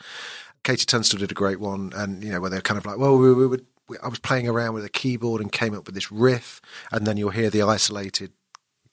KT 0.63 0.87
Tunstall 0.87 1.19
did 1.19 1.31
a 1.31 1.35
great 1.35 1.59
one, 1.59 1.91
and 1.93 2.23
you 2.23 2.31
know 2.31 2.39
where 2.39 2.49
they're 2.49 2.61
kind 2.61 2.77
of 2.77 2.85
like, 2.85 2.97
well, 2.97 3.17
we, 3.17 3.33
we 3.33 3.45
would 3.45 3.65
I 4.01 4.07
was 4.07 4.19
playing 4.19 4.47
around 4.47 4.73
with 4.73 4.85
a 4.85 4.89
keyboard 4.89 5.41
and 5.41 5.51
came 5.51 5.73
up 5.73 5.85
with 5.85 5.95
this 5.95 6.11
riff, 6.11 6.61
and 6.91 7.05
then 7.05 7.17
you'll 7.17 7.31
hear 7.31 7.49
the 7.49 7.61
isolated 7.61 8.31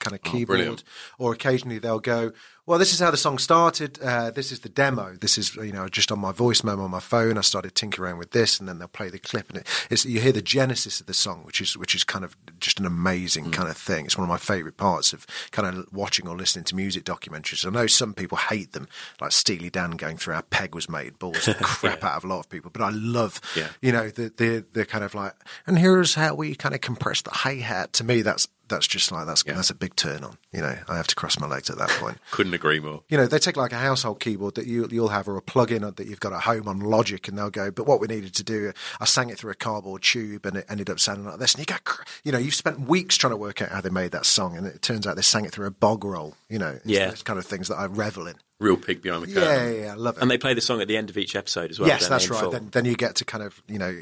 kind 0.07 0.15
of 0.15 0.21
oh, 0.27 0.31
keyboard. 0.31 0.83
Oh, 1.19 1.27
or 1.27 1.33
occasionally 1.33 1.79
they'll 1.79 2.01
go, 2.01 2.33
well, 2.67 2.81
this 2.81 2.93
is 2.93 2.99
how 2.99 3.13
the 3.13 3.17
song 3.17 3.39
started. 3.39 4.01
Uh, 4.03 4.33
this 4.33 4.51
is 4.51 4.61
the 4.61 4.69
demo. 4.69 5.15
This 5.15 5.39
is, 5.39 5.55
you 5.55 5.73
know, 5.73 5.89
just 5.89 6.11
on 6.11 6.19
my 6.19 6.33
voice 6.33 6.65
memo 6.65 6.83
on 6.83 6.91
my 6.91 6.99
phone. 6.99 7.39
I 7.39 7.43
started 7.43 7.77
tinkering 7.77 8.11
around 8.11 8.19
with 8.19 8.33
this, 8.33 8.59
and 8.59 8.69
then 8.69 8.81
they'll 8.81 8.89
play 8.89 9.09
the 9.09 9.21
clip, 9.21 9.51
and 9.51 9.63
it, 9.89 10.05
you 10.05 10.21
hear 10.21 10.33
the 10.33 10.43
genesis 10.43 11.01
of 11.01 11.07
the 11.07 11.15
song, 11.15 11.43
which 11.45 11.61
is 11.61 11.77
which 11.77 11.95
is 11.95 12.03
kind 12.03 12.25
of 12.25 12.37
just 12.59 12.81
an 12.81 12.87
amazing 12.87 13.47
mm. 13.47 13.53
kind 13.53 13.69
of 13.69 13.77
thing. 13.77 14.05
It's 14.05 14.19
one 14.19 14.25
of 14.25 14.29
my 14.29 14.37
favourite 14.37 14.77
parts 14.77 15.13
of 15.13 15.29
kind 15.53 15.69
of 15.69 15.87
watching 15.93 16.27
or 16.27 16.37
listening 16.37 16.65
to 16.65 16.75
music 16.75 17.05
documentaries. 17.05 17.65
I 17.65 17.71
know 17.71 17.87
some 17.87 18.15
people 18.15 18.37
hate 18.37 18.73
them, 18.73 18.89
like 19.21 19.31
Steely 19.31 19.71
Dan 19.71 19.93
going 19.93 20.17
through 20.17 20.35
how 20.35 20.41
Peg 20.41 20.75
was 20.75 20.89
made, 20.89 21.21
balls 21.21 21.45
the 21.45 21.55
crap 21.61 22.03
yeah. 22.03 22.09
out 22.09 22.17
of 22.17 22.25
a 22.25 22.27
lot 22.27 22.41
of 22.41 22.49
people. 22.49 22.73
But 22.73 22.83
I 22.83 22.91
love, 22.91 23.41
yeah. 23.55 23.69
you 23.81 23.93
know, 23.93 24.09
the 24.09 24.33
the 24.37 24.65
the 24.73 24.85
kind 24.85 25.05
of 25.05 25.15
like, 25.15 25.35
and 25.69 25.79
here's 25.79 26.15
how 26.15 26.35
we 26.35 26.57
kind 26.57 26.75
of 26.75 26.81
compress 26.81 27.23
the 27.23 27.31
hi 27.31 27.55
hat. 27.55 27.93
To 27.95 28.05
me, 28.05 28.23
that's 28.23 28.49
that's 28.69 28.87
just 28.87 29.13
like 29.13 29.27
that's 29.27 29.45
yeah. 29.47 29.55
that's 29.55 29.71
a 29.71 29.75
big 29.75 29.97
turn 29.97 30.25
on. 30.25 30.39
You 30.53 30.61
know, 30.61 30.77
I 30.89 30.97
have 30.97 31.07
to 31.09 31.15
cross 31.15 31.39
my 31.39 31.47
legs 31.47 31.71
at 31.71 31.79
that 31.79 31.91
point. 31.91 32.19
Couldn't 32.31 32.55
agree 32.55 32.81
more. 32.81 33.03
You 33.09 33.17
know, 33.17 33.27
they 33.27 33.39
take 33.39 33.57
like 33.57 33.73
a 33.73 33.79
household 33.79 34.21
keyboard 34.21 34.55
that 34.57 34.67
you 34.67 34.87
you'll 34.91 35.09
have 35.09 35.29
or 35.29 35.37
a 35.37 35.43
plug-in 35.43 35.83
that 35.83 36.07
you've 36.07 36.21
got 36.21 36.33
at 36.33 36.43
home 36.43 36.69
on 36.69 36.81
Logic, 36.81 37.27
and 37.29 37.39
they'll 37.39 37.51
go. 37.51 37.71
But 37.71 37.87
what 37.87 38.01
we 38.01 38.07
needed 38.07 38.35
to 38.35 38.45
do, 38.45 38.73
I 39.01 39.05
sang 39.05 39.31
it 39.31 39.39
through 39.39 39.53
a 39.53 39.57
cardboard 39.57 40.03
tube, 40.03 40.47
and 40.47 40.57
it 40.57 40.67
ended 40.69 40.91
up 40.91 41.01
sounding 41.01 41.27
like 41.27 41.39
this. 41.39 41.55
And 41.55 41.61
you 41.61 41.67
go, 41.67 41.93
you 42.25 42.33
know, 42.33 42.39
you've 42.39 42.55
spent 42.55 42.81
weeks 42.81 43.17
trying 43.17 43.33
to 43.33 43.37
work 43.37 43.63
out 43.63 43.71
how 43.71 43.81
they 43.81 43.91
made 43.91 44.13
that 44.13 44.27
song, 44.27 44.57
and 44.57 44.67
it 44.67 44.83
turns 44.83 45.07
out 45.07 45.17
they 45.17 45.23
sang 45.23 45.45
it 45.45 45.53
through 45.53 45.67
a 45.67 45.71
bog 45.71 46.05
roll. 46.05 46.35
You 46.49 46.59
know, 46.59 46.79
yeah, 46.85 47.09
those 47.09 47.23
kind 47.23 47.39
of 47.39 47.47
things 47.47 47.69
that 47.69 47.77
I 47.77 47.87
revel 47.87 48.27
in. 48.27 48.37
Real 48.59 48.79
pig 48.79 49.03
behind 49.03 49.23
the 49.23 49.27
curtain. 49.27 49.43
Yeah, 49.43 49.69
yeah, 49.69 49.85
yeah, 49.85 49.93
I 49.93 49.97
love 49.97 50.17
it. 50.17 50.23
And 50.23 50.31
they 50.31 50.39
play 50.39 50.55
the 50.55 50.63
song 50.63 50.81
at 50.81 50.89
the 50.89 50.97
end 50.97 51.11
of 51.11 51.19
each 51.19 51.37
episode 51.37 51.71
as 51.71 51.79
well. 51.79 51.89
Yes, 51.89 52.09
that's 52.09 52.31
right. 52.31 52.51
Then, 52.51 52.71
then, 52.71 52.85
you 52.87 52.97
get 52.97 53.17
to 53.17 53.25
kind 53.27 53.45
of 53.45 53.63
you 53.69 53.79
know 53.79 53.95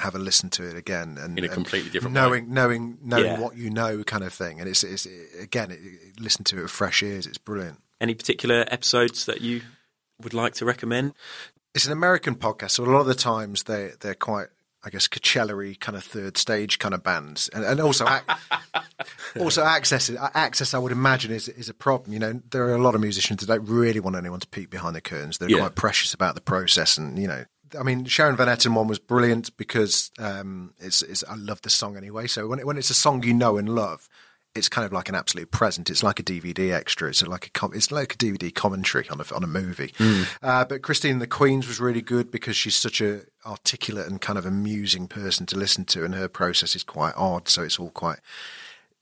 have 0.00 0.16
a 0.16 0.18
listen 0.18 0.50
to 0.50 0.68
it 0.68 0.76
again 0.76 1.16
and 1.16 1.38
in 1.38 1.44
a 1.44 1.48
completely 1.48 1.90
different 1.90 2.14
knowing 2.14 2.46
way. 2.46 2.52
knowing 2.52 2.98
knowing 3.02 3.24
yeah. 3.24 3.38
what 3.38 3.56
you 3.56 3.70
know 3.70 4.02
kind 4.02 4.24
of 4.24 4.32
thing. 4.32 4.58
And 4.58 4.68
it's, 4.68 4.82
it's 4.82 5.06
again, 5.40 5.70
it, 5.70 6.20
listen 6.20 6.42
to 6.46 6.58
it 6.58 6.62
with 6.62 6.72
fresh 6.72 7.04
ears. 7.04 7.24
It's 7.24 7.38
brilliant. 7.38 7.78
Any 8.00 8.14
particular 8.14 8.64
episodes 8.68 9.26
that 9.26 9.42
you 9.42 9.62
would 10.20 10.34
like 10.34 10.54
to 10.54 10.64
recommend? 10.64 11.14
It's 11.72 11.86
an 11.86 11.92
American 11.92 12.34
podcast, 12.34 12.72
so 12.72 12.84
a 12.84 12.86
lot 12.86 13.02
of 13.02 13.06
the 13.06 13.14
times 13.14 13.62
they 13.64 13.92
they're 14.00 14.14
quite 14.16 14.48
I 14.82 14.90
guess 14.90 15.08
Coachella 15.08 15.78
kind 15.80 15.96
of 15.96 16.04
third 16.04 16.36
stage 16.36 16.78
kind 16.78 16.94
of 16.94 17.02
bands, 17.02 17.48
and, 17.52 17.64
and 17.64 17.80
also 17.80 18.06
also 19.40 19.62
access 19.62 20.10
access 20.34 20.74
I 20.74 20.78
would 20.78 20.92
imagine 20.92 21.32
is 21.32 21.48
is 21.48 21.68
a 21.68 21.74
problem. 21.74 22.12
You 22.12 22.18
know, 22.18 22.40
there 22.50 22.64
are 22.64 22.74
a 22.74 22.82
lot 22.82 22.94
of 22.94 23.00
musicians 23.00 23.40
that 23.40 23.46
don't 23.46 23.68
really 23.68 24.00
want 24.00 24.16
anyone 24.16 24.40
to 24.40 24.48
peek 24.48 24.70
behind 24.70 24.96
the 24.96 25.00
curtains. 25.00 25.38
They're 25.38 25.50
yeah. 25.50 25.58
quite 25.58 25.74
precious 25.74 26.14
about 26.14 26.34
the 26.34 26.40
process, 26.40 26.96
and 26.96 27.18
you 27.18 27.28
know, 27.28 27.44
I 27.78 27.82
mean, 27.82 28.04
Sharon 28.04 28.36
Van 28.36 28.48
Etten 28.48 28.74
one 28.74 28.88
was 28.88 28.98
brilliant 28.98 29.56
because 29.56 30.10
um, 30.18 30.74
it's, 30.78 31.02
it's 31.02 31.22
I 31.24 31.34
love 31.36 31.62
the 31.62 31.70
song 31.70 31.96
anyway. 31.96 32.26
So 32.26 32.46
when 32.48 32.58
it, 32.58 32.66
when 32.66 32.78
it's 32.78 32.90
a 32.90 32.94
song 32.94 33.22
you 33.22 33.34
know 33.34 33.58
and 33.58 33.68
love, 33.68 34.08
it's 34.54 34.68
kind 34.68 34.84
of 34.84 34.92
like 34.92 35.08
an 35.08 35.14
absolute 35.14 35.50
present. 35.50 35.90
It's 35.90 36.02
like 36.02 36.18
a 36.18 36.22
DVD 36.22 36.72
extra. 36.72 37.08
It's 37.08 37.24
like 37.24 37.50
a 37.62 37.66
it's 37.68 37.92
like 37.92 38.14
a 38.14 38.16
DVD 38.16 38.52
commentary 38.52 39.08
on 39.08 39.20
a 39.20 39.34
on 39.34 39.44
a 39.44 39.46
movie. 39.46 39.92
Mm. 39.98 40.26
Uh, 40.42 40.64
but 40.64 40.82
Christine 40.82 41.20
the 41.20 41.26
Queens 41.26 41.68
was 41.68 41.80
really 41.80 42.02
good 42.02 42.30
because 42.30 42.56
she's 42.56 42.76
such 42.76 43.00
a 43.00 43.22
articulate 43.46 44.08
and 44.08 44.20
kind 44.20 44.38
of 44.38 44.46
amusing 44.46 45.06
person 45.06 45.46
to 45.46 45.56
listen 45.56 45.84
to, 45.86 46.04
and 46.04 46.14
her 46.14 46.28
process 46.28 46.74
is 46.74 46.82
quite 46.82 47.14
odd. 47.16 47.48
So 47.48 47.62
it's 47.62 47.78
all 47.78 47.90
quite, 47.90 48.18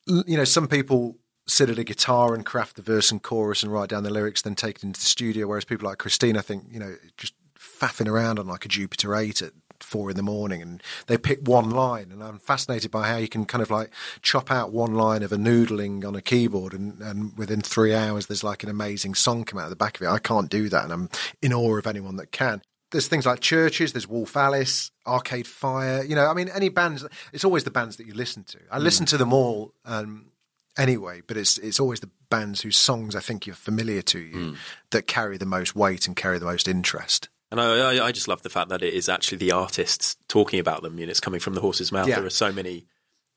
you 0.07 0.37
know, 0.37 0.45
some 0.45 0.69
people 0.69 1.17
sit 1.47 1.71
at 1.71 1.79
a 1.79 1.85
guitar 1.85 2.35
and 2.35 2.45
craft 2.45 2.77
the 2.77 2.83
verse 2.83 3.11
and 3.11 3.23
chorus 3.23 3.63
and 3.63 3.73
write 3.73 3.89
down 3.89 4.03
the 4.03 4.11
lyrics, 4.11 4.43
then 4.43 4.55
take 4.55 4.77
it 4.77 4.85
into 4.85 5.01
the 5.01 5.07
studio. 5.07 5.47
Whereas 5.47 5.65
people 5.65 5.89
like 5.89 5.99
Christine, 5.99 6.37
I 6.37 6.43
think, 6.43 6.65
you 6.71 6.79
know, 6.79 6.95
just 7.17 7.33
faffing 7.59 8.07
around 8.07 8.39
on 8.39 8.47
like 8.47 8.67
a 8.67 8.69
Jupiter 8.69 9.17
Eight 9.17 9.41
at 9.41 9.53
four 9.89 10.11
in 10.11 10.17
the 10.17 10.23
morning 10.23 10.61
and 10.61 10.83
they 11.07 11.17
pick 11.17 11.49
one 11.49 11.71
line 11.71 12.13
and 12.13 12.23
I'm 12.23 12.39
fascinated 12.39 12.91
by 12.91 13.09
how 13.09 13.17
you 13.17 13.27
can 13.27 13.47
kind 13.47 13.63
of 13.63 13.71
like 13.71 13.91
chop 14.21 14.51
out 14.51 14.71
one 14.71 14.95
line 14.95 15.23
of 15.23 15.33
a 15.33 15.37
noodling 15.37 16.07
on 16.07 16.15
a 16.15 16.21
keyboard 16.21 16.75
and, 16.75 17.01
and 17.01 17.37
within 17.39 17.63
three 17.63 17.95
hours 17.95 18.27
there's 18.27 18.45
like 18.45 18.63
an 18.63 18.69
amazing 18.69 19.15
song 19.15 19.45
come 19.45 19.59
out 19.59 19.65
of 19.65 19.71
the 19.71 19.77
back 19.77 19.97
of 19.97 20.03
it. 20.03 20.09
I 20.09 20.19
can't 20.19 20.51
do 20.51 20.69
that 20.69 20.85
and 20.85 20.93
I'm 20.93 21.09
in 21.41 21.53
awe 21.53 21.79
of 21.79 21.87
anyone 21.87 22.17
that 22.17 22.31
can. 22.31 22.61
There's 22.91 23.09
things 23.09 23.27
like 23.27 23.41
Chvrches, 23.41 23.93
there's 23.93 24.07
Wolf 24.07 24.37
Alice, 24.37 24.91
Arcade 25.07 25.47
Fire, 25.47 26.05
you 26.05 26.15
know, 26.15 26.27
I 26.27 26.35
mean 26.35 26.51
any 26.51 26.69
bands 26.69 27.07
it's 27.33 27.45
always 27.45 27.65
the 27.65 27.71
bands 27.71 27.97
that 27.97 28.07
you 28.07 28.13
listen 28.13 28.45
to. 28.45 28.59
I 28.71 28.79
mm. 28.79 28.83
listen 28.83 29.07
to 29.07 29.17
them 29.17 29.33
all 29.33 29.73
um, 29.87 30.33
anyway, 30.77 31.23
but 31.27 31.39
it's 31.39 31.57
it's 31.59 31.81
always 31.81 32.01
the 32.01 32.11
bands 32.29 32.61
whose 32.61 32.77
songs 32.77 33.17
I 33.17 33.21
think 33.21 33.47
you're 33.47 33.57
familiar 33.57 34.03
to 34.03 34.19
you 34.19 34.37
mm. 34.37 34.57
that 34.91 35.07
carry 35.07 35.39
the 35.39 35.47
most 35.47 35.75
weight 35.75 36.07
and 36.07 36.15
carry 36.15 36.39
the 36.39 36.45
most 36.45 36.69
interest. 36.69 37.31
And 37.51 37.61
I, 37.61 38.07
I, 38.07 38.13
just 38.13 38.29
love 38.29 38.43
the 38.43 38.51
fact 38.51 38.69
that 38.69 38.83
it 38.83 38.93
is 38.93 39.09
actually 39.09 39.39
the 39.39 39.53
artists 39.53 40.17
talking 40.29 40.61
about 40.61 40.83
them. 40.83 40.99
You 40.99 41.07
know, 41.07 41.11
it's 41.11 41.21
coming 41.21 41.41
from 41.41 41.55
the 41.55 41.63
horse's 41.63 41.91
mouth. 41.91 42.07
Yeah. 42.07 42.17
There 42.17 42.27
are 42.27 42.31
so 42.31 42.53
many. 42.53 42.87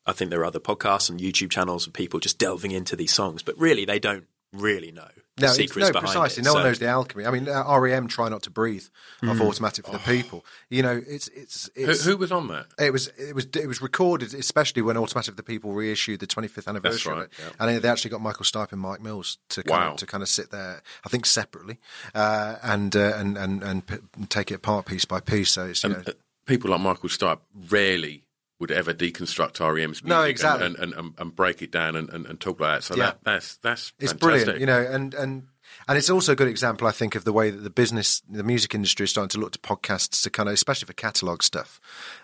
I 0.05 0.11
think 0.11 0.31
there 0.31 0.41
are 0.41 0.45
other 0.45 0.59
podcasts 0.59 1.09
and 1.09 1.19
YouTube 1.19 1.49
channels 1.49 1.87
of 1.87 1.93
people 1.93 2.19
just 2.19 2.37
delving 2.37 2.71
into 2.71 2.95
these 2.95 3.13
songs, 3.13 3.41
but 3.41 3.57
really 3.57 3.85
they 3.85 3.99
don't 3.99 4.25
really 4.51 4.91
know. 4.91 5.07
No, 5.41 5.47
secrets 5.53 5.87
no, 5.89 5.93
behind 5.93 6.05
precisely. 6.07 6.41
it. 6.41 6.45
No 6.45 6.53
one 6.53 6.63
knows 6.63 6.79
the 6.79 6.87
alchemy. 6.87 7.25
I 7.25 7.31
mean, 7.31 7.47
uh, 7.49 7.77
REM 7.77 8.07
try 8.07 8.29
not 8.29 8.43
to 8.43 8.49
breathe 8.49 8.85
off 9.27 9.39
automatic 9.41 9.85
for 9.85 9.91
the 9.91 9.99
people. 9.99 10.45
You 10.69 10.83
know, 10.83 11.01
it's 11.07 11.27
it's, 11.29 11.69
Who, 11.75 11.89
it's 11.89 12.05
who 12.05 12.17
was 12.17 12.31
on 12.31 12.47
that? 12.49 12.67
It 12.79 12.91
was 12.93 13.07
it 13.17 13.35
was 13.35 13.45
it 13.55 13.67
was 13.67 13.81
recorded, 13.81 14.33
especially 14.33 14.81
when 14.81 14.97
Automatic 14.97 15.33
for 15.33 15.37
the 15.37 15.43
People 15.43 15.73
reissued 15.73 16.19
the 16.19 16.27
25th 16.27 16.67
anniversary 16.67 17.13
right, 17.13 17.23
of 17.23 17.29
yeah. 17.39 17.51
and 17.67 17.83
they 17.83 17.89
actually 17.89 18.11
got 18.11 18.21
Michael 18.21 18.45
Stipe 18.45 18.71
and 18.71 18.81
Mike 18.81 19.01
Mills 19.01 19.37
to 19.49 19.63
kind 19.63 19.81
Wow. 19.81 19.91
of, 19.91 19.97
to 19.97 20.05
kind 20.05 20.21
of 20.23 20.29
sit 20.29 20.51
there, 20.51 20.81
I 21.05 21.09
think 21.09 21.25
separately, 21.25 21.79
uh, 22.15 22.55
and, 22.63 22.95
uh, 22.95 23.13
and 23.15 23.37
and 23.37 23.63
and 23.63 23.85
p- 23.87 23.97
take 24.29 24.51
it 24.51 24.55
apart 24.55 24.85
piece 24.85 25.05
by 25.05 25.19
piece. 25.19 25.51
So 25.51 25.65
it's 25.67 25.83
you 25.83 25.89
know, 25.89 25.95
And, 25.97 26.09
uh, 26.09 26.13
people 26.45 26.71
like 26.71 26.81
Michael 26.81 27.09
Stipe 27.09 27.39
rarely 27.69 28.23
would 28.61 28.71
ever 28.71 28.93
deconstruct 28.93 29.59
REM's 29.59 30.01
music 30.01 30.05
No, 30.05 30.21
and- 30.21 30.29
exactly. 30.29 30.65
and, 30.67 30.75
and, 30.77 30.93
and, 30.93 31.13
and 31.17 31.35
break 31.35 31.61
it 31.61 31.71
down 31.71 31.95
and, 31.97 32.09
and, 32.09 32.25
and 32.25 32.39
talk 32.39 32.59
like 32.61 32.77
that. 32.77 32.83
So 32.83 32.95
Yeah. 32.95 33.05
that, 33.07 33.17
that's 33.23 33.57
that's 33.57 33.91
it's 33.99 34.13
fantastic. 34.13 34.19
brilliant, 34.45 34.59
you 34.61 34.65
know, 34.65 34.79
and 34.81 35.13
and 35.13 35.47
and 35.87 35.97
it's 35.97 36.09
also 36.09 36.31
a 36.33 36.35
good 36.35 36.47
example, 36.47 36.87
I 36.87 36.91
think, 36.91 37.15
of 37.15 37.23
the 37.23 37.33
way 37.33 37.49
that 37.49 37.61
the 37.63 37.69
business, 37.69 38.21
the 38.29 38.43
music 38.43 38.73
industry, 38.75 39.03
is 39.05 39.09
starting 39.11 39.29
to 39.29 39.39
look 39.39 39.51
to 39.53 39.59
podcasts 39.59 40.21
to 40.23 40.29
kind 40.29 40.47
of, 40.49 40.53
especially 40.53 40.85
for 40.85 40.93
catalog 40.93 41.41
stuff. 41.43 41.79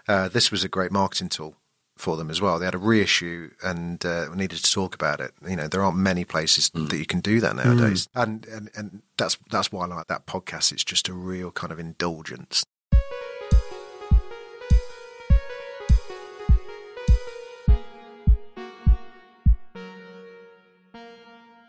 Uh, 0.08 0.28
this 0.30 0.52
was 0.52 0.64
a 0.64 0.70
great 0.70 0.92
marketing 0.92 1.30
tool 1.30 1.56
for 1.98 2.18
them 2.18 2.30
as 2.30 2.40
well. 2.40 2.60
They 2.60 2.66
had 2.66 2.76
a 2.76 2.78
reissue 2.78 3.50
and 3.64 4.06
uh, 4.06 4.28
needed 4.36 4.60
to 4.64 4.72
talk 4.72 4.94
about 4.94 5.20
it. 5.22 5.32
You 5.48 5.56
know, 5.56 5.68
there 5.68 5.82
aren't 5.82 5.98
many 5.98 6.26
places 6.26 6.70
Mm. 6.70 6.90
that 6.90 6.98
you 6.98 7.06
can 7.08 7.22
do 7.22 7.40
that 7.40 7.56
nowadays, 7.56 8.08
and, 8.14 8.46
and 8.48 8.70
and 8.76 9.02
that's 9.18 9.38
that's 9.50 9.72
why 9.72 9.86
I 9.86 9.88
like 9.88 10.08
that 10.08 10.28
podcast. 10.28 10.72
It's 10.72 10.84
just 10.84 11.08
a 11.10 11.14
real 11.14 11.50
kind 11.52 11.72
of 11.72 11.80
indulgence. 11.80 12.64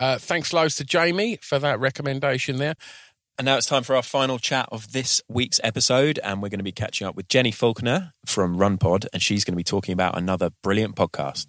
Uh, 0.01 0.19
thanks 0.19 0.53
loads 0.53 0.77
to 0.77 0.85
Jamie 0.85 1.39
for 1.43 1.59
that 1.59 1.81
recommendation 1.81 2.59
there. 2.59 2.75
And 3.39 3.45
now 3.45 3.57
it's 3.57 3.67
time 3.67 3.85
for 3.85 3.95
our 3.95 4.03
final 4.03 4.39
chat 4.39 4.69
of 4.73 4.93
this 4.93 5.23
week's 5.29 5.61
episode. 5.63 6.19
And 6.25 6.43
we're 6.43 6.49
going 6.49 6.59
to 6.59 6.65
be 6.65 6.73
catching 6.73 7.07
up 7.07 7.15
with 7.15 7.29
Jenny 7.29 7.53
Falconer 7.53 8.13
from 8.27 8.57
RunPod. 8.57 9.07
And 9.13 9.23
she's 9.23 9.45
going 9.45 9.53
to 9.53 9.57
be 9.57 9.65
talking 9.65 9.93
about 9.93 10.19
another 10.19 10.51
brilliant 10.63 10.97
podcast. 10.97 11.47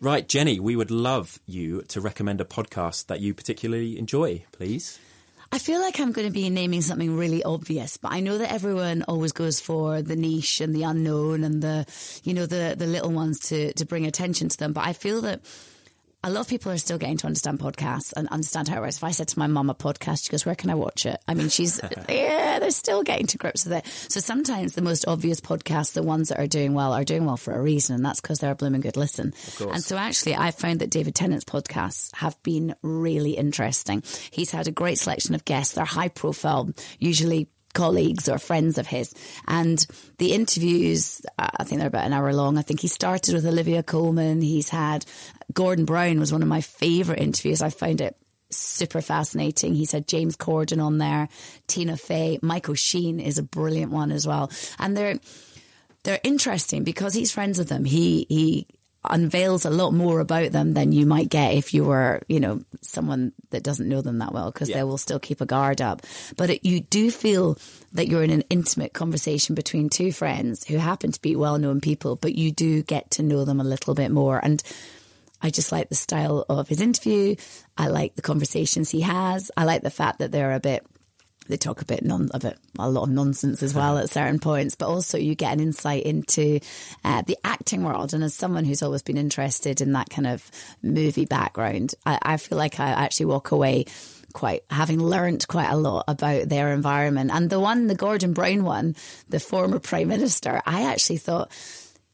Right, 0.00 0.28
Jenny, 0.28 0.58
we 0.58 0.74
would 0.74 0.90
love 0.90 1.38
you 1.46 1.82
to 1.82 2.00
recommend 2.00 2.40
a 2.40 2.44
podcast 2.44 3.06
that 3.06 3.20
you 3.20 3.34
particularly 3.34 3.96
enjoy, 3.98 4.44
please. 4.50 4.98
I 5.54 5.58
feel 5.58 5.82
like 5.82 6.00
I'm 6.00 6.12
going 6.12 6.26
to 6.26 6.32
be 6.32 6.48
naming 6.48 6.80
something 6.80 7.14
really 7.14 7.42
obvious, 7.42 7.98
but 7.98 8.10
I 8.10 8.20
know 8.20 8.38
that 8.38 8.50
everyone 8.50 9.02
always 9.02 9.32
goes 9.32 9.60
for 9.60 10.00
the 10.00 10.16
niche 10.16 10.62
and 10.62 10.74
the 10.74 10.84
unknown 10.84 11.44
and 11.44 11.62
the, 11.62 11.84
you 12.24 12.32
know, 12.32 12.46
the 12.46 12.74
the 12.76 12.86
little 12.86 13.10
ones 13.10 13.38
to 13.50 13.70
to 13.74 13.84
bring 13.84 14.06
attention 14.06 14.48
to 14.48 14.56
them. 14.56 14.72
But 14.72 14.86
I 14.86 14.94
feel 14.94 15.20
that 15.20 15.42
a 16.24 16.30
lot 16.30 16.40
of 16.40 16.48
people 16.48 16.70
are 16.70 16.78
still 16.78 16.98
getting 16.98 17.16
to 17.18 17.26
understand 17.26 17.58
podcasts 17.58 18.12
and 18.16 18.28
understand 18.28 18.68
how 18.68 18.76
it 18.76 18.80
works. 18.80 18.96
If 18.96 19.04
I 19.04 19.10
said 19.10 19.28
to 19.28 19.38
my 19.38 19.48
mum 19.48 19.70
a 19.70 19.74
podcast, 19.74 20.24
she 20.24 20.30
goes, 20.30 20.46
"Where 20.46 20.54
can 20.54 20.70
I 20.70 20.74
watch 20.74 21.04
it?" 21.04 21.20
I 21.26 21.34
mean, 21.34 21.48
she's 21.48 21.80
yeah, 22.08 22.58
they're 22.60 22.70
still 22.70 23.02
getting 23.02 23.26
to 23.28 23.38
grips 23.38 23.64
with 23.64 23.72
it. 23.74 23.86
So 23.86 24.20
sometimes 24.20 24.74
the 24.74 24.82
most 24.82 25.06
obvious 25.08 25.40
podcasts, 25.40 25.94
the 25.94 26.02
ones 26.02 26.28
that 26.28 26.38
are 26.38 26.46
doing 26.46 26.74
well, 26.74 26.92
are 26.92 27.04
doing 27.04 27.24
well 27.24 27.36
for 27.36 27.54
a 27.54 27.60
reason, 27.60 27.96
and 27.96 28.04
that's 28.04 28.20
because 28.20 28.38
they're 28.38 28.52
a 28.52 28.56
blooming 28.56 28.80
good 28.82 28.96
listen. 28.96 29.34
And 29.60 29.82
so 29.82 29.96
actually, 29.96 30.36
I 30.36 30.52
found 30.52 30.80
that 30.80 30.90
David 30.90 31.14
Tennant's 31.14 31.44
podcasts 31.44 32.14
have 32.14 32.40
been 32.42 32.74
really 32.82 33.32
interesting. 33.32 34.02
He's 34.30 34.50
had 34.52 34.68
a 34.68 34.72
great 34.72 34.98
selection 34.98 35.34
of 35.34 35.44
guests. 35.44 35.74
They're 35.74 35.84
high 35.84 36.08
profile, 36.08 36.70
usually 36.98 37.48
colleagues 37.74 38.28
or 38.28 38.38
friends 38.38 38.78
of 38.78 38.86
his. 38.86 39.14
And 39.46 39.84
the 40.18 40.32
interviews, 40.32 41.22
I 41.38 41.64
think 41.64 41.78
they're 41.78 41.88
about 41.88 42.06
an 42.06 42.12
hour 42.12 42.32
long. 42.32 42.58
I 42.58 42.62
think 42.62 42.80
he 42.80 42.88
started 42.88 43.34
with 43.34 43.46
Olivia 43.46 43.82
Colman. 43.82 44.42
He's 44.42 44.68
had 44.68 45.04
Gordon 45.52 45.84
Brown 45.84 46.20
was 46.20 46.32
one 46.32 46.42
of 46.42 46.48
my 46.48 46.60
favourite 46.60 47.20
interviews. 47.20 47.62
I 47.62 47.70
found 47.70 48.00
it 48.00 48.16
super 48.50 49.00
fascinating. 49.00 49.74
He's 49.74 49.92
had 49.92 50.06
James 50.06 50.36
Corden 50.36 50.82
on 50.84 50.98
there, 50.98 51.28
Tina 51.66 51.96
Fey, 51.96 52.38
Michael 52.42 52.74
Sheen 52.74 53.18
is 53.20 53.38
a 53.38 53.42
brilliant 53.42 53.92
one 53.92 54.12
as 54.12 54.26
well. 54.26 54.50
And 54.78 54.96
they're 54.96 55.18
they're 56.04 56.20
interesting 56.24 56.82
because 56.82 57.14
he's 57.14 57.32
friends 57.32 57.58
with 57.58 57.68
them. 57.68 57.84
He 57.84 58.26
he 58.28 58.66
unveils 59.08 59.64
a 59.64 59.70
lot 59.70 59.92
more 59.92 60.20
about 60.20 60.52
them 60.52 60.74
than 60.74 60.92
you 60.92 61.06
might 61.06 61.28
get 61.28 61.54
if 61.54 61.74
you 61.74 61.84
were, 61.84 62.22
you 62.28 62.38
know, 62.38 62.62
someone 62.82 63.32
that 63.50 63.62
doesn't 63.62 63.88
know 63.88 64.00
them 64.00 64.18
that 64.18 64.32
well 64.32 64.50
because 64.50 64.68
they 64.68 64.82
will 64.84 64.98
still 64.98 65.18
keep 65.18 65.40
a 65.40 65.46
guard 65.46 65.80
up. 65.80 66.02
But 66.36 66.50
it, 66.50 66.64
you 66.64 66.80
do 66.80 67.10
feel 67.10 67.58
that 67.92 68.06
you're 68.06 68.22
in 68.22 68.30
an 68.30 68.44
intimate 68.48 68.92
conversation 68.92 69.54
between 69.54 69.88
two 69.88 70.12
friends 70.12 70.64
who 70.66 70.76
happen 70.76 71.10
to 71.12 71.20
be 71.20 71.34
well-known 71.34 71.80
people, 71.80 72.16
but 72.16 72.34
you 72.34 72.52
do 72.52 72.82
get 72.82 73.10
to 73.12 73.22
know 73.22 73.44
them 73.44 73.60
a 73.60 73.64
little 73.64 73.94
bit 73.94 74.10
more 74.10 74.38
and 74.42 74.62
I 75.42 75.50
just 75.50 75.72
like 75.72 75.88
the 75.88 75.96
style 75.96 76.44
of 76.48 76.68
his 76.68 76.80
interview. 76.80 77.34
I 77.76 77.88
like 77.88 78.14
the 78.14 78.22
conversations 78.22 78.90
he 78.90 79.00
has. 79.00 79.50
I 79.56 79.64
like 79.64 79.82
the 79.82 79.90
fact 79.90 80.20
that 80.20 80.30
they're 80.30 80.52
a 80.52 80.60
bit 80.60 80.86
they 81.52 81.58
talk 81.58 81.82
a 81.82 81.84
bit 81.84 82.02
non 82.02 82.30
a 82.32 82.38
bit 82.38 82.58
a 82.78 82.90
lot 82.90 83.02
of 83.02 83.10
nonsense 83.10 83.62
as 83.62 83.74
well 83.74 83.98
at 83.98 84.08
certain 84.08 84.38
points, 84.38 84.74
but 84.74 84.88
also 84.88 85.18
you 85.18 85.34
get 85.34 85.52
an 85.52 85.60
insight 85.60 86.04
into 86.04 86.60
uh, 87.04 87.20
the 87.22 87.36
acting 87.44 87.84
world. 87.84 88.14
And 88.14 88.24
as 88.24 88.34
someone 88.34 88.64
who's 88.64 88.82
always 88.82 89.02
been 89.02 89.18
interested 89.18 89.82
in 89.82 89.92
that 89.92 90.08
kind 90.08 90.26
of 90.26 90.50
movie 90.82 91.26
background, 91.26 91.94
I, 92.06 92.18
I 92.22 92.36
feel 92.38 92.56
like 92.56 92.80
I 92.80 92.88
actually 92.88 93.26
walk 93.26 93.50
away 93.50 93.84
quite 94.32 94.62
having 94.70 94.98
learnt 94.98 95.46
quite 95.46 95.68
a 95.68 95.76
lot 95.76 96.04
about 96.08 96.48
their 96.48 96.72
environment. 96.72 97.30
And 97.30 97.50
the 97.50 97.60
one, 97.60 97.86
the 97.86 97.94
Gordon 97.94 98.32
Brown 98.32 98.64
one, 98.64 98.96
the 99.28 99.38
former 99.38 99.78
prime 99.78 100.08
minister, 100.08 100.62
I 100.64 100.90
actually 100.90 101.18
thought 101.18 101.52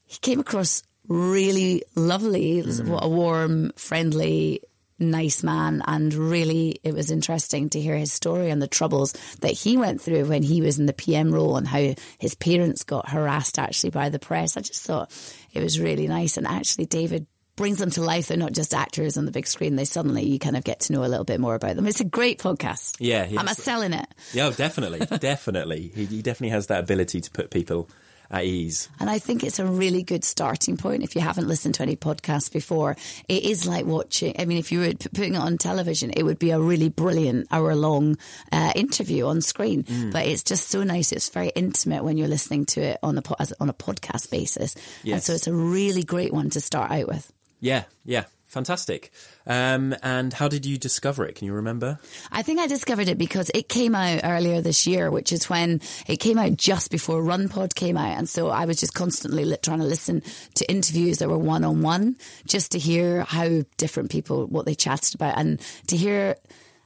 he 0.05 0.17
came 0.19 0.41
across 0.41 0.83
really 1.07 1.83
lovely. 1.95 2.61
What 2.61 3.05
a 3.05 3.09
warm, 3.09 3.71
friendly, 3.77 4.61
nice 4.99 5.43
man. 5.43 5.81
And 5.87 6.13
really, 6.13 6.79
it 6.83 6.93
was 6.93 7.11
interesting 7.11 7.69
to 7.71 7.79
hear 7.79 7.95
his 7.95 8.11
story 8.11 8.49
and 8.49 8.61
the 8.61 8.67
troubles 8.67 9.13
that 9.41 9.51
he 9.51 9.77
went 9.77 10.01
through 10.01 10.25
when 10.25 10.43
he 10.43 10.61
was 10.61 10.79
in 10.79 10.85
the 10.85 10.93
PM 10.93 11.33
role 11.33 11.57
and 11.57 11.67
how 11.67 11.93
his 12.17 12.35
parents 12.35 12.83
got 12.83 13.09
harassed 13.09 13.59
actually 13.59 13.91
by 13.91 14.09
the 14.09 14.19
press. 14.19 14.57
I 14.57 14.61
just 14.61 14.83
thought 14.83 15.11
it 15.53 15.63
was 15.63 15.79
really 15.79 16.07
nice. 16.07 16.37
And 16.37 16.47
actually, 16.47 16.85
David 16.85 17.27
brings 17.55 17.79
them 17.79 17.91
to 17.91 18.01
life. 18.01 18.27
They're 18.27 18.37
not 18.37 18.53
just 18.53 18.73
actors 18.73 19.17
on 19.17 19.25
the 19.25 19.31
big 19.31 19.45
screen. 19.45 19.75
They 19.75 19.83
suddenly, 19.83 20.23
you 20.23 20.39
kind 20.39 20.55
of 20.55 20.63
get 20.63 20.79
to 20.81 20.93
know 20.93 21.03
a 21.03 21.07
little 21.07 21.25
bit 21.25 21.41
more 21.41 21.55
about 21.55 21.75
them. 21.75 21.87
It's 21.87 21.99
a 21.99 22.05
great 22.05 22.39
podcast. 22.39 22.95
Yeah, 22.99 23.23
I'm 23.23 23.47
yes. 23.47 23.61
selling 23.61 23.91
it. 23.91 24.07
Yeah, 24.31 24.47
oh, 24.47 24.51
definitely, 24.51 24.99
definitely. 25.19 25.91
He, 25.93 26.05
he 26.05 26.21
definitely 26.21 26.51
has 26.51 26.67
that 26.67 26.79
ability 26.79 27.19
to 27.19 27.31
put 27.31 27.51
people 27.51 27.89
at 28.31 28.45
ease. 28.45 28.89
And 28.99 29.09
I 29.09 29.19
think 29.19 29.43
it's 29.43 29.59
a 29.59 29.65
really 29.65 30.03
good 30.03 30.23
starting 30.23 30.77
point 30.77 31.03
if 31.03 31.15
you 31.15 31.21
haven't 31.21 31.47
listened 31.47 31.75
to 31.75 31.83
any 31.83 31.95
podcasts 31.95 32.51
before. 32.51 32.95
It 33.27 33.43
is 33.43 33.67
like 33.67 33.85
watching, 33.85 34.35
I 34.37 34.45
mean, 34.45 34.57
if 34.57 34.71
you 34.71 34.79
were 34.79 34.93
putting 34.93 35.35
it 35.35 35.39
on 35.39 35.57
television, 35.57 36.11
it 36.11 36.23
would 36.23 36.39
be 36.39 36.51
a 36.51 36.59
really 36.59 36.89
brilliant 36.89 37.47
hour 37.51 37.75
long 37.75 38.17
uh, 38.51 38.71
interview 38.75 39.25
on 39.25 39.41
screen. 39.41 39.83
Mm. 39.83 40.11
But 40.11 40.27
it's 40.27 40.43
just 40.43 40.67
so 40.67 40.83
nice. 40.83 41.11
It's 41.11 41.29
very 41.29 41.49
intimate 41.49 42.03
when 42.03 42.17
you're 42.17 42.27
listening 42.27 42.65
to 42.67 42.81
it 42.81 42.99
on 43.01 43.17
a, 43.17 43.21
po- 43.21 43.35
as, 43.39 43.53
on 43.59 43.69
a 43.69 43.73
podcast 43.73 44.29
basis. 44.29 44.75
And 45.15 45.23
so 45.23 45.33
it's 45.33 45.47
a 45.47 45.53
really 45.53 46.03
great 46.03 46.33
one 46.33 46.49
to 46.51 46.61
start 46.61 46.91
out 46.91 47.07
with. 47.07 47.31
Yeah, 47.59 47.83
yeah, 48.05 48.25
fantastic. 48.49 49.11
Um, 49.47 49.95
and 50.03 50.33
how 50.33 50.47
did 50.47 50.65
you 50.65 50.77
discover 50.77 51.25
it? 51.25 51.35
Can 51.35 51.45
you 51.45 51.53
remember? 51.53 51.99
I 52.31 52.41
think 52.41 52.59
I 52.59 52.67
discovered 52.67 53.07
it 53.07 53.17
because 53.17 53.49
it 53.53 53.69
came 53.69 53.95
out 53.95 54.21
earlier 54.23 54.59
this 54.59 54.85
year, 54.85 55.11
which 55.11 55.31
is 55.31 55.49
when 55.49 55.81
it 56.07 56.17
came 56.17 56.37
out 56.37 56.57
just 56.57 56.91
before 56.91 57.21
RunPod 57.21 57.75
came 57.75 57.95
out. 57.95 58.17
And 58.17 58.27
so 58.27 58.49
I 58.49 58.65
was 58.65 58.79
just 58.79 58.93
constantly 58.93 59.55
trying 59.61 59.79
to 59.79 59.85
listen 59.85 60.23
to 60.55 60.69
interviews 60.69 61.19
that 61.19 61.29
were 61.29 61.37
one 61.37 61.63
on 61.63 61.81
one 61.81 62.17
just 62.45 62.71
to 62.73 62.79
hear 62.79 63.23
how 63.23 63.61
different 63.77 64.09
people, 64.09 64.47
what 64.47 64.65
they 64.65 64.75
chatted 64.75 65.15
about 65.15 65.37
and 65.37 65.61
to 65.87 65.95
hear 65.95 66.35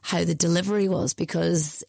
how 0.02 0.26
the 0.26 0.36
delivery 0.36 0.90
was 0.90 1.14
because 1.14 1.84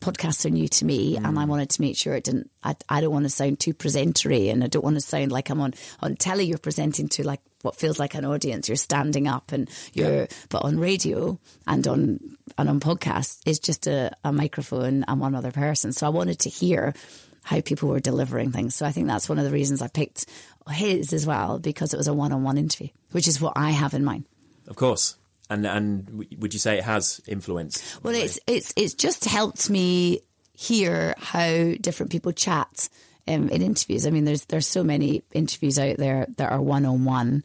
podcasts 0.00 0.44
are 0.44 0.50
new 0.50 0.66
to 0.66 0.84
me 0.84 1.16
and 1.16 1.38
I 1.38 1.44
wanted 1.44 1.70
to 1.70 1.82
make 1.82 1.96
sure 1.96 2.14
it 2.14 2.24
didn't 2.24 2.50
I, 2.64 2.74
I 2.88 3.02
don't 3.02 3.12
want 3.12 3.26
to 3.26 3.30
sound 3.30 3.60
too 3.60 3.74
presentery 3.74 4.50
and 4.50 4.64
I 4.64 4.66
don't 4.66 4.82
want 4.82 4.96
to 4.96 5.00
sound 5.02 5.30
like 5.30 5.50
I'm 5.50 5.60
on 5.60 5.74
on 6.00 6.16
telly 6.16 6.44
you're 6.44 6.56
presenting 6.56 7.08
to 7.10 7.26
like 7.26 7.40
what 7.62 7.76
feels 7.76 7.98
like 7.98 8.14
an 8.14 8.24
audience. 8.24 8.68
You're 8.68 8.76
standing 8.76 9.28
up 9.28 9.52
and 9.52 9.68
you're 9.92 10.28
but 10.48 10.64
on 10.64 10.78
radio 10.78 11.38
and 11.66 11.86
on 11.86 12.36
and 12.58 12.68
on 12.68 12.80
podcasts 12.80 13.40
it's 13.46 13.58
just 13.58 13.86
a, 13.86 14.12
a 14.24 14.32
microphone 14.32 15.04
and 15.06 15.20
one 15.20 15.34
other 15.34 15.52
person. 15.52 15.92
So 15.92 16.06
I 16.06 16.10
wanted 16.10 16.38
to 16.40 16.48
hear 16.48 16.94
how 17.42 17.60
people 17.60 17.88
were 17.88 18.00
delivering 18.00 18.52
things. 18.52 18.74
So 18.74 18.86
I 18.86 18.92
think 18.92 19.06
that's 19.06 19.28
one 19.28 19.38
of 19.38 19.44
the 19.44 19.50
reasons 19.50 19.82
I 19.82 19.88
picked 19.88 20.26
his 20.70 21.12
as 21.12 21.26
well 21.26 21.58
because 21.58 21.92
it 21.92 21.96
was 21.96 22.06
a 22.06 22.14
one-on-one 22.14 22.56
interview 22.56 22.88
which 23.12 23.26
is 23.26 23.40
what 23.40 23.54
I 23.56 23.70
have 23.70 23.94
in 23.94 24.04
mind. 24.04 24.24
Of 24.68 24.76
course. 24.76 25.16
And 25.48 25.66
and 25.66 26.26
would 26.38 26.54
you 26.54 26.60
say 26.60 26.78
it 26.78 26.84
has 26.84 27.20
influenced? 27.26 28.04
Well, 28.04 28.14
it's 28.14 28.38
it's 28.46 28.72
it's 28.76 28.94
just 28.94 29.24
helped 29.24 29.68
me 29.68 30.20
hear 30.52 31.14
how 31.18 31.72
different 31.80 32.12
people 32.12 32.30
chat 32.30 32.88
um, 33.30 33.48
in 33.48 33.62
interviews. 33.62 34.06
I 34.06 34.10
mean, 34.10 34.24
there's 34.24 34.44
there's 34.46 34.66
so 34.66 34.82
many 34.82 35.22
interviews 35.32 35.78
out 35.78 35.96
there 35.96 36.26
that 36.36 36.50
are 36.50 36.60
one 36.60 36.84
on 36.84 37.04
one, 37.04 37.44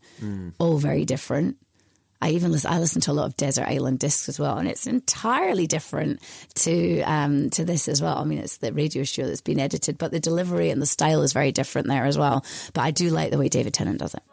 all 0.59 0.77
very 0.77 1.05
different. 1.05 1.57
I 2.21 2.29
even 2.31 2.51
listen, 2.51 2.71
I 2.71 2.79
listen 2.79 3.01
to 3.01 3.11
a 3.11 3.13
lot 3.13 3.25
of 3.25 3.35
Desert 3.35 3.67
Island 3.67 3.99
Discs 3.99 4.29
as 4.29 4.39
well, 4.39 4.57
and 4.57 4.67
it's 4.67 4.87
entirely 4.87 5.67
different 5.67 6.21
to 6.55 7.01
um, 7.01 7.49
to 7.51 7.65
this 7.65 7.87
as 7.87 8.01
well. 8.01 8.17
I 8.17 8.23
mean, 8.23 8.39
it's 8.39 8.57
the 8.57 8.73
radio 8.73 9.03
show 9.03 9.27
that's 9.27 9.41
been 9.41 9.59
edited, 9.59 9.97
but 9.97 10.11
the 10.11 10.19
delivery 10.19 10.69
and 10.69 10.81
the 10.81 10.87
style 10.87 11.21
is 11.21 11.33
very 11.33 11.51
different 11.51 11.87
there 11.87 12.05
as 12.05 12.17
well. 12.17 12.43
But 12.73 12.81
I 12.81 12.91
do 12.91 13.09
like 13.09 13.31
the 13.31 13.37
way 13.37 13.49
David 13.49 13.73
Tennant 13.73 13.99
does 13.99 14.15
it. 14.15 14.23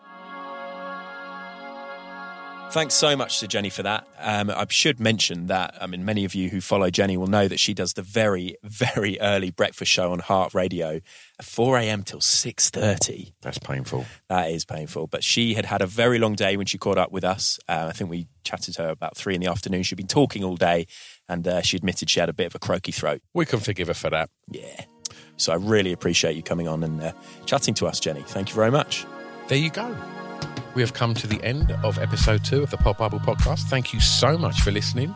Thanks 2.73 2.95
so 2.95 3.15
much 3.15 3.41
to 3.41 3.47
Jenny 3.47 3.69
for 3.69 3.83
that. 3.83 4.09
Um, 4.19 4.49
I 4.49 4.65
should 4.71 4.99
mention 4.99 5.49
that 5.49 5.77
I 5.79 5.87
mean 5.87 6.07
many 6.07 6.25
of 6.25 6.35
you 6.35 6.49
who 6.49 6.63
follow 6.63 6.89
Jenny 6.89 7.19
will 7.19 7.27
know 7.27 7.47
that 7.47 7.61
she 7.61 7.75
does 7.75 7.93
the 7.93 8.01
very 8.01 8.57
very 8.63 9.21
early 9.21 9.51
breakfast 9.51 9.93
show 9.93 10.11
on 10.11 10.21
Heart 10.21 10.55
Radio, 10.55 11.01
at 11.39 11.45
four 11.45 11.77
a.m. 11.77 12.03
till 12.03 12.23
six 12.23 12.71
thirty. 12.71 13.35
That's 13.43 13.59
painful. 13.59 14.07
That 14.31 14.51
is 14.51 14.65
painful. 14.65 15.07
But 15.07 15.23
she 15.23 15.53
had 15.53 15.67
had 15.67 15.83
a 15.83 15.87
very 15.87 16.19
long 16.19 16.35
day 16.35 16.57
when 16.57 16.65
she 16.65 16.79
caught 16.79 16.97
up 16.97 17.13
with 17.13 17.25
us. 17.25 17.61
Uh, 17.69 17.89
I 17.91 17.93
think 17.93 18.09
we 18.09 18.27
chatted 18.43 18.73
to 18.77 18.85
her 18.85 18.89
about 18.89 19.19
three 19.19 19.35
in 19.35 19.43
the 19.43 19.51
afternoon. 19.51 19.83
She'd 19.83 19.97
been 19.97 20.07
talking 20.07 20.43
all 20.43 20.57
day, 20.57 20.87
and 21.29 21.47
uh, 21.47 21.61
she 21.61 21.77
admitted 21.77 22.09
she 22.09 22.21
had 22.21 22.31
a 22.31 22.35
bit 22.35 22.47
of 22.47 22.55
a 22.55 22.59
croaky 22.59 22.93
throat. 22.93 23.21
We 23.35 23.45
can 23.45 23.61
forgive 23.61 23.89
her 23.89 23.95
for 23.95 24.09
that. 24.09 24.31
Yeah. 24.51 24.87
So 25.37 25.53
I 25.53 25.57
really 25.57 25.93
appreciate 25.93 26.37
you 26.37 26.43
coming 26.43 26.69
on 26.69 26.83
and 26.85 27.03
uh, 27.03 27.13
chatting 27.45 27.75
to 27.75 27.87
us, 27.87 28.01
Jenny. 28.01 28.23
Thank 28.23 28.49
you 28.49 28.55
very 28.55 28.71
much. 28.71 29.05
There 29.49 29.59
you 29.59 29.69
go. 29.69 29.95
We 30.75 30.81
have 30.81 30.95
come 30.95 31.13
to 31.15 31.27
the 31.27 31.43
end 31.45 31.71
of 31.85 31.99
episode 31.99 32.45
two 32.45 32.63
of 32.63 32.71
the 32.71 32.79
Pod 32.79 32.97
Bible 32.97 33.21
podcast. 33.21 33.65
Thank 33.65 33.93
you 33.93 34.01
so 34.01 34.39
much 34.39 34.63
for 34.63 34.71
listening. 34.71 35.11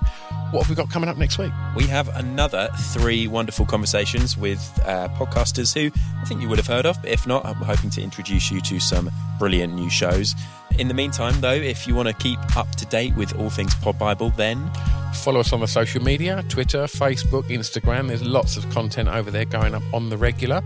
What 0.51 0.63
have 0.63 0.71
we 0.71 0.77
got 0.77 0.91
coming 0.91 1.09
up 1.09 1.17
next 1.17 1.39
week? 1.39 1.53
We 1.75 1.85
have 1.85 2.15
another 2.17 2.69
three 2.93 3.27
wonderful 3.27 3.65
conversations 3.65 4.37
with 4.37 4.61
uh, 4.85 5.09
podcasters 5.17 5.75
who 5.75 5.91
I 6.21 6.25
think 6.27 6.43
you 6.43 6.49
would 6.49 6.59
have 6.59 6.67
heard 6.67 6.85
of. 6.85 7.01
But 7.01 7.11
if 7.11 7.27
not, 7.27 7.45
I'm 7.47 7.55
hoping 7.57 7.91
to 7.91 8.03
introduce 8.03 8.51
you 8.51 8.61
to 8.61 8.79
some 8.79 9.11
brilliant 9.39 9.75
new 9.75 9.89
shows. 9.89 10.35
In 10.79 10.89
the 10.89 10.95
meantime, 10.95 11.41
though, 11.41 11.53
if 11.53 11.87
you 11.87 11.95
want 11.95 12.09
to 12.09 12.15
keep 12.15 12.39
up 12.57 12.71
to 12.77 12.87
date 12.87 13.17
with 13.17 13.35
all 13.39 13.49
things 13.49 13.75
Pod 13.77 13.99
Bible, 13.99 14.31
then 14.37 14.71
Follow 15.17 15.41
us 15.41 15.53
on 15.53 15.61
the 15.61 15.67
social 15.67 16.03
media 16.03 16.45
Twitter, 16.49 16.85
Facebook, 16.85 17.45
Instagram. 17.45 18.09
There's 18.09 18.23
lots 18.23 18.57
of 18.57 18.69
content 18.71 19.09
over 19.09 19.31
there 19.31 19.45
going 19.45 19.75
up 19.75 19.83
on 19.93 20.09
the 20.09 20.17
regular. 20.17 20.63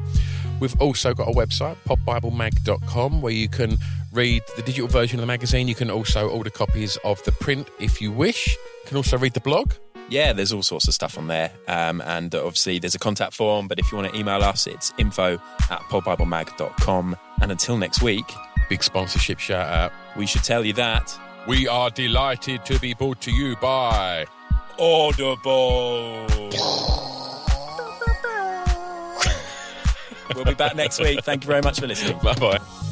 We've 0.61 0.79
also 0.81 1.15
got 1.15 1.29
a 1.29 1.33
website, 1.33 1.77
podbiblemag.com, 1.89 3.23
where 3.23 3.33
you 3.33 3.49
can 3.49 3.79
read 4.13 4.43
the 4.57 4.63
digital 4.63 4.89
version 4.89 5.19
of 5.19 5.21
the 5.23 5.27
magazine. 5.27 5.69
You 5.69 5.75
can 5.75 5.91
also 5.91 6.29
order 6.29 6.51
copies 6.51 6.97
of 7.05 7.23
the 7.25 7.33
print 7.33 7.69
if 7.79 8.01
you 8.01 8.11
wish. 8.11 8.49
You 8.49 8.87
can 8.89 8.97
also 8.97 9.17
read 9.19 9.35
the 9.35 9.41
blog. 9.41 9.73
yeah, 10.09 10.33
there's 10.33 10.53
all 10.53 10.63
sorts 10.63 10.89
of 10.89 10.95
stuff 10.95 11.17
on 11.17 11.29
there. 11.29 11.53
Um, 11.69 12.01
and 12.01 12.35
obviously, 12.35 12.79
there's 12.81 12.95
a 12.97 12.99
contact 12.99 13.35
form, 13.35 13.69
but 13.69 13.79
if 13.79 13.91
you 13.93 13.99
want 13.99 14.13
to 14.13 14.19
email 14.19 14.43
us, 14.43 14.67
it's 14.67 14.93
info 14.99 15.35
at 15.71 15.81
podbiblemag.com. 15.91 17.17
And 17.41 17.51
until 17.53 17.77
next 17.79 18.03
week, 18.03 18.25
Big 18.69 18.83
sponsorship 18.85 19.39
shout 19.41 19.67
out. 19.69 19.93
we 20.17 20.27
should 20.27 20.45
tell 20.45 20.65
you 20.65 20.73
that 20.75 21.19
We 21.49 21.67
are 21.67 21.91
delighted 21.91 22.65
to 22.67 22.79
be 22.79 22.95
brought 22.95 23.21
to 23.23 23.33
you 23.33 23.57
by. 23.57 24.27
Audible. 24.79 26.27
we'll 30.35 30.45
be 30.45 30.55
back 30.55 30.75
next 30.77 31.01
week. 31.01 31.23
Thank 31.25 31.43
you 31.45 31.49
very 31.49 31.63
much 31.63 31.81
for 31.81 31.87
listening. 31.87 32.19
Bye 32.23 32.35
bye. 32.35 32.90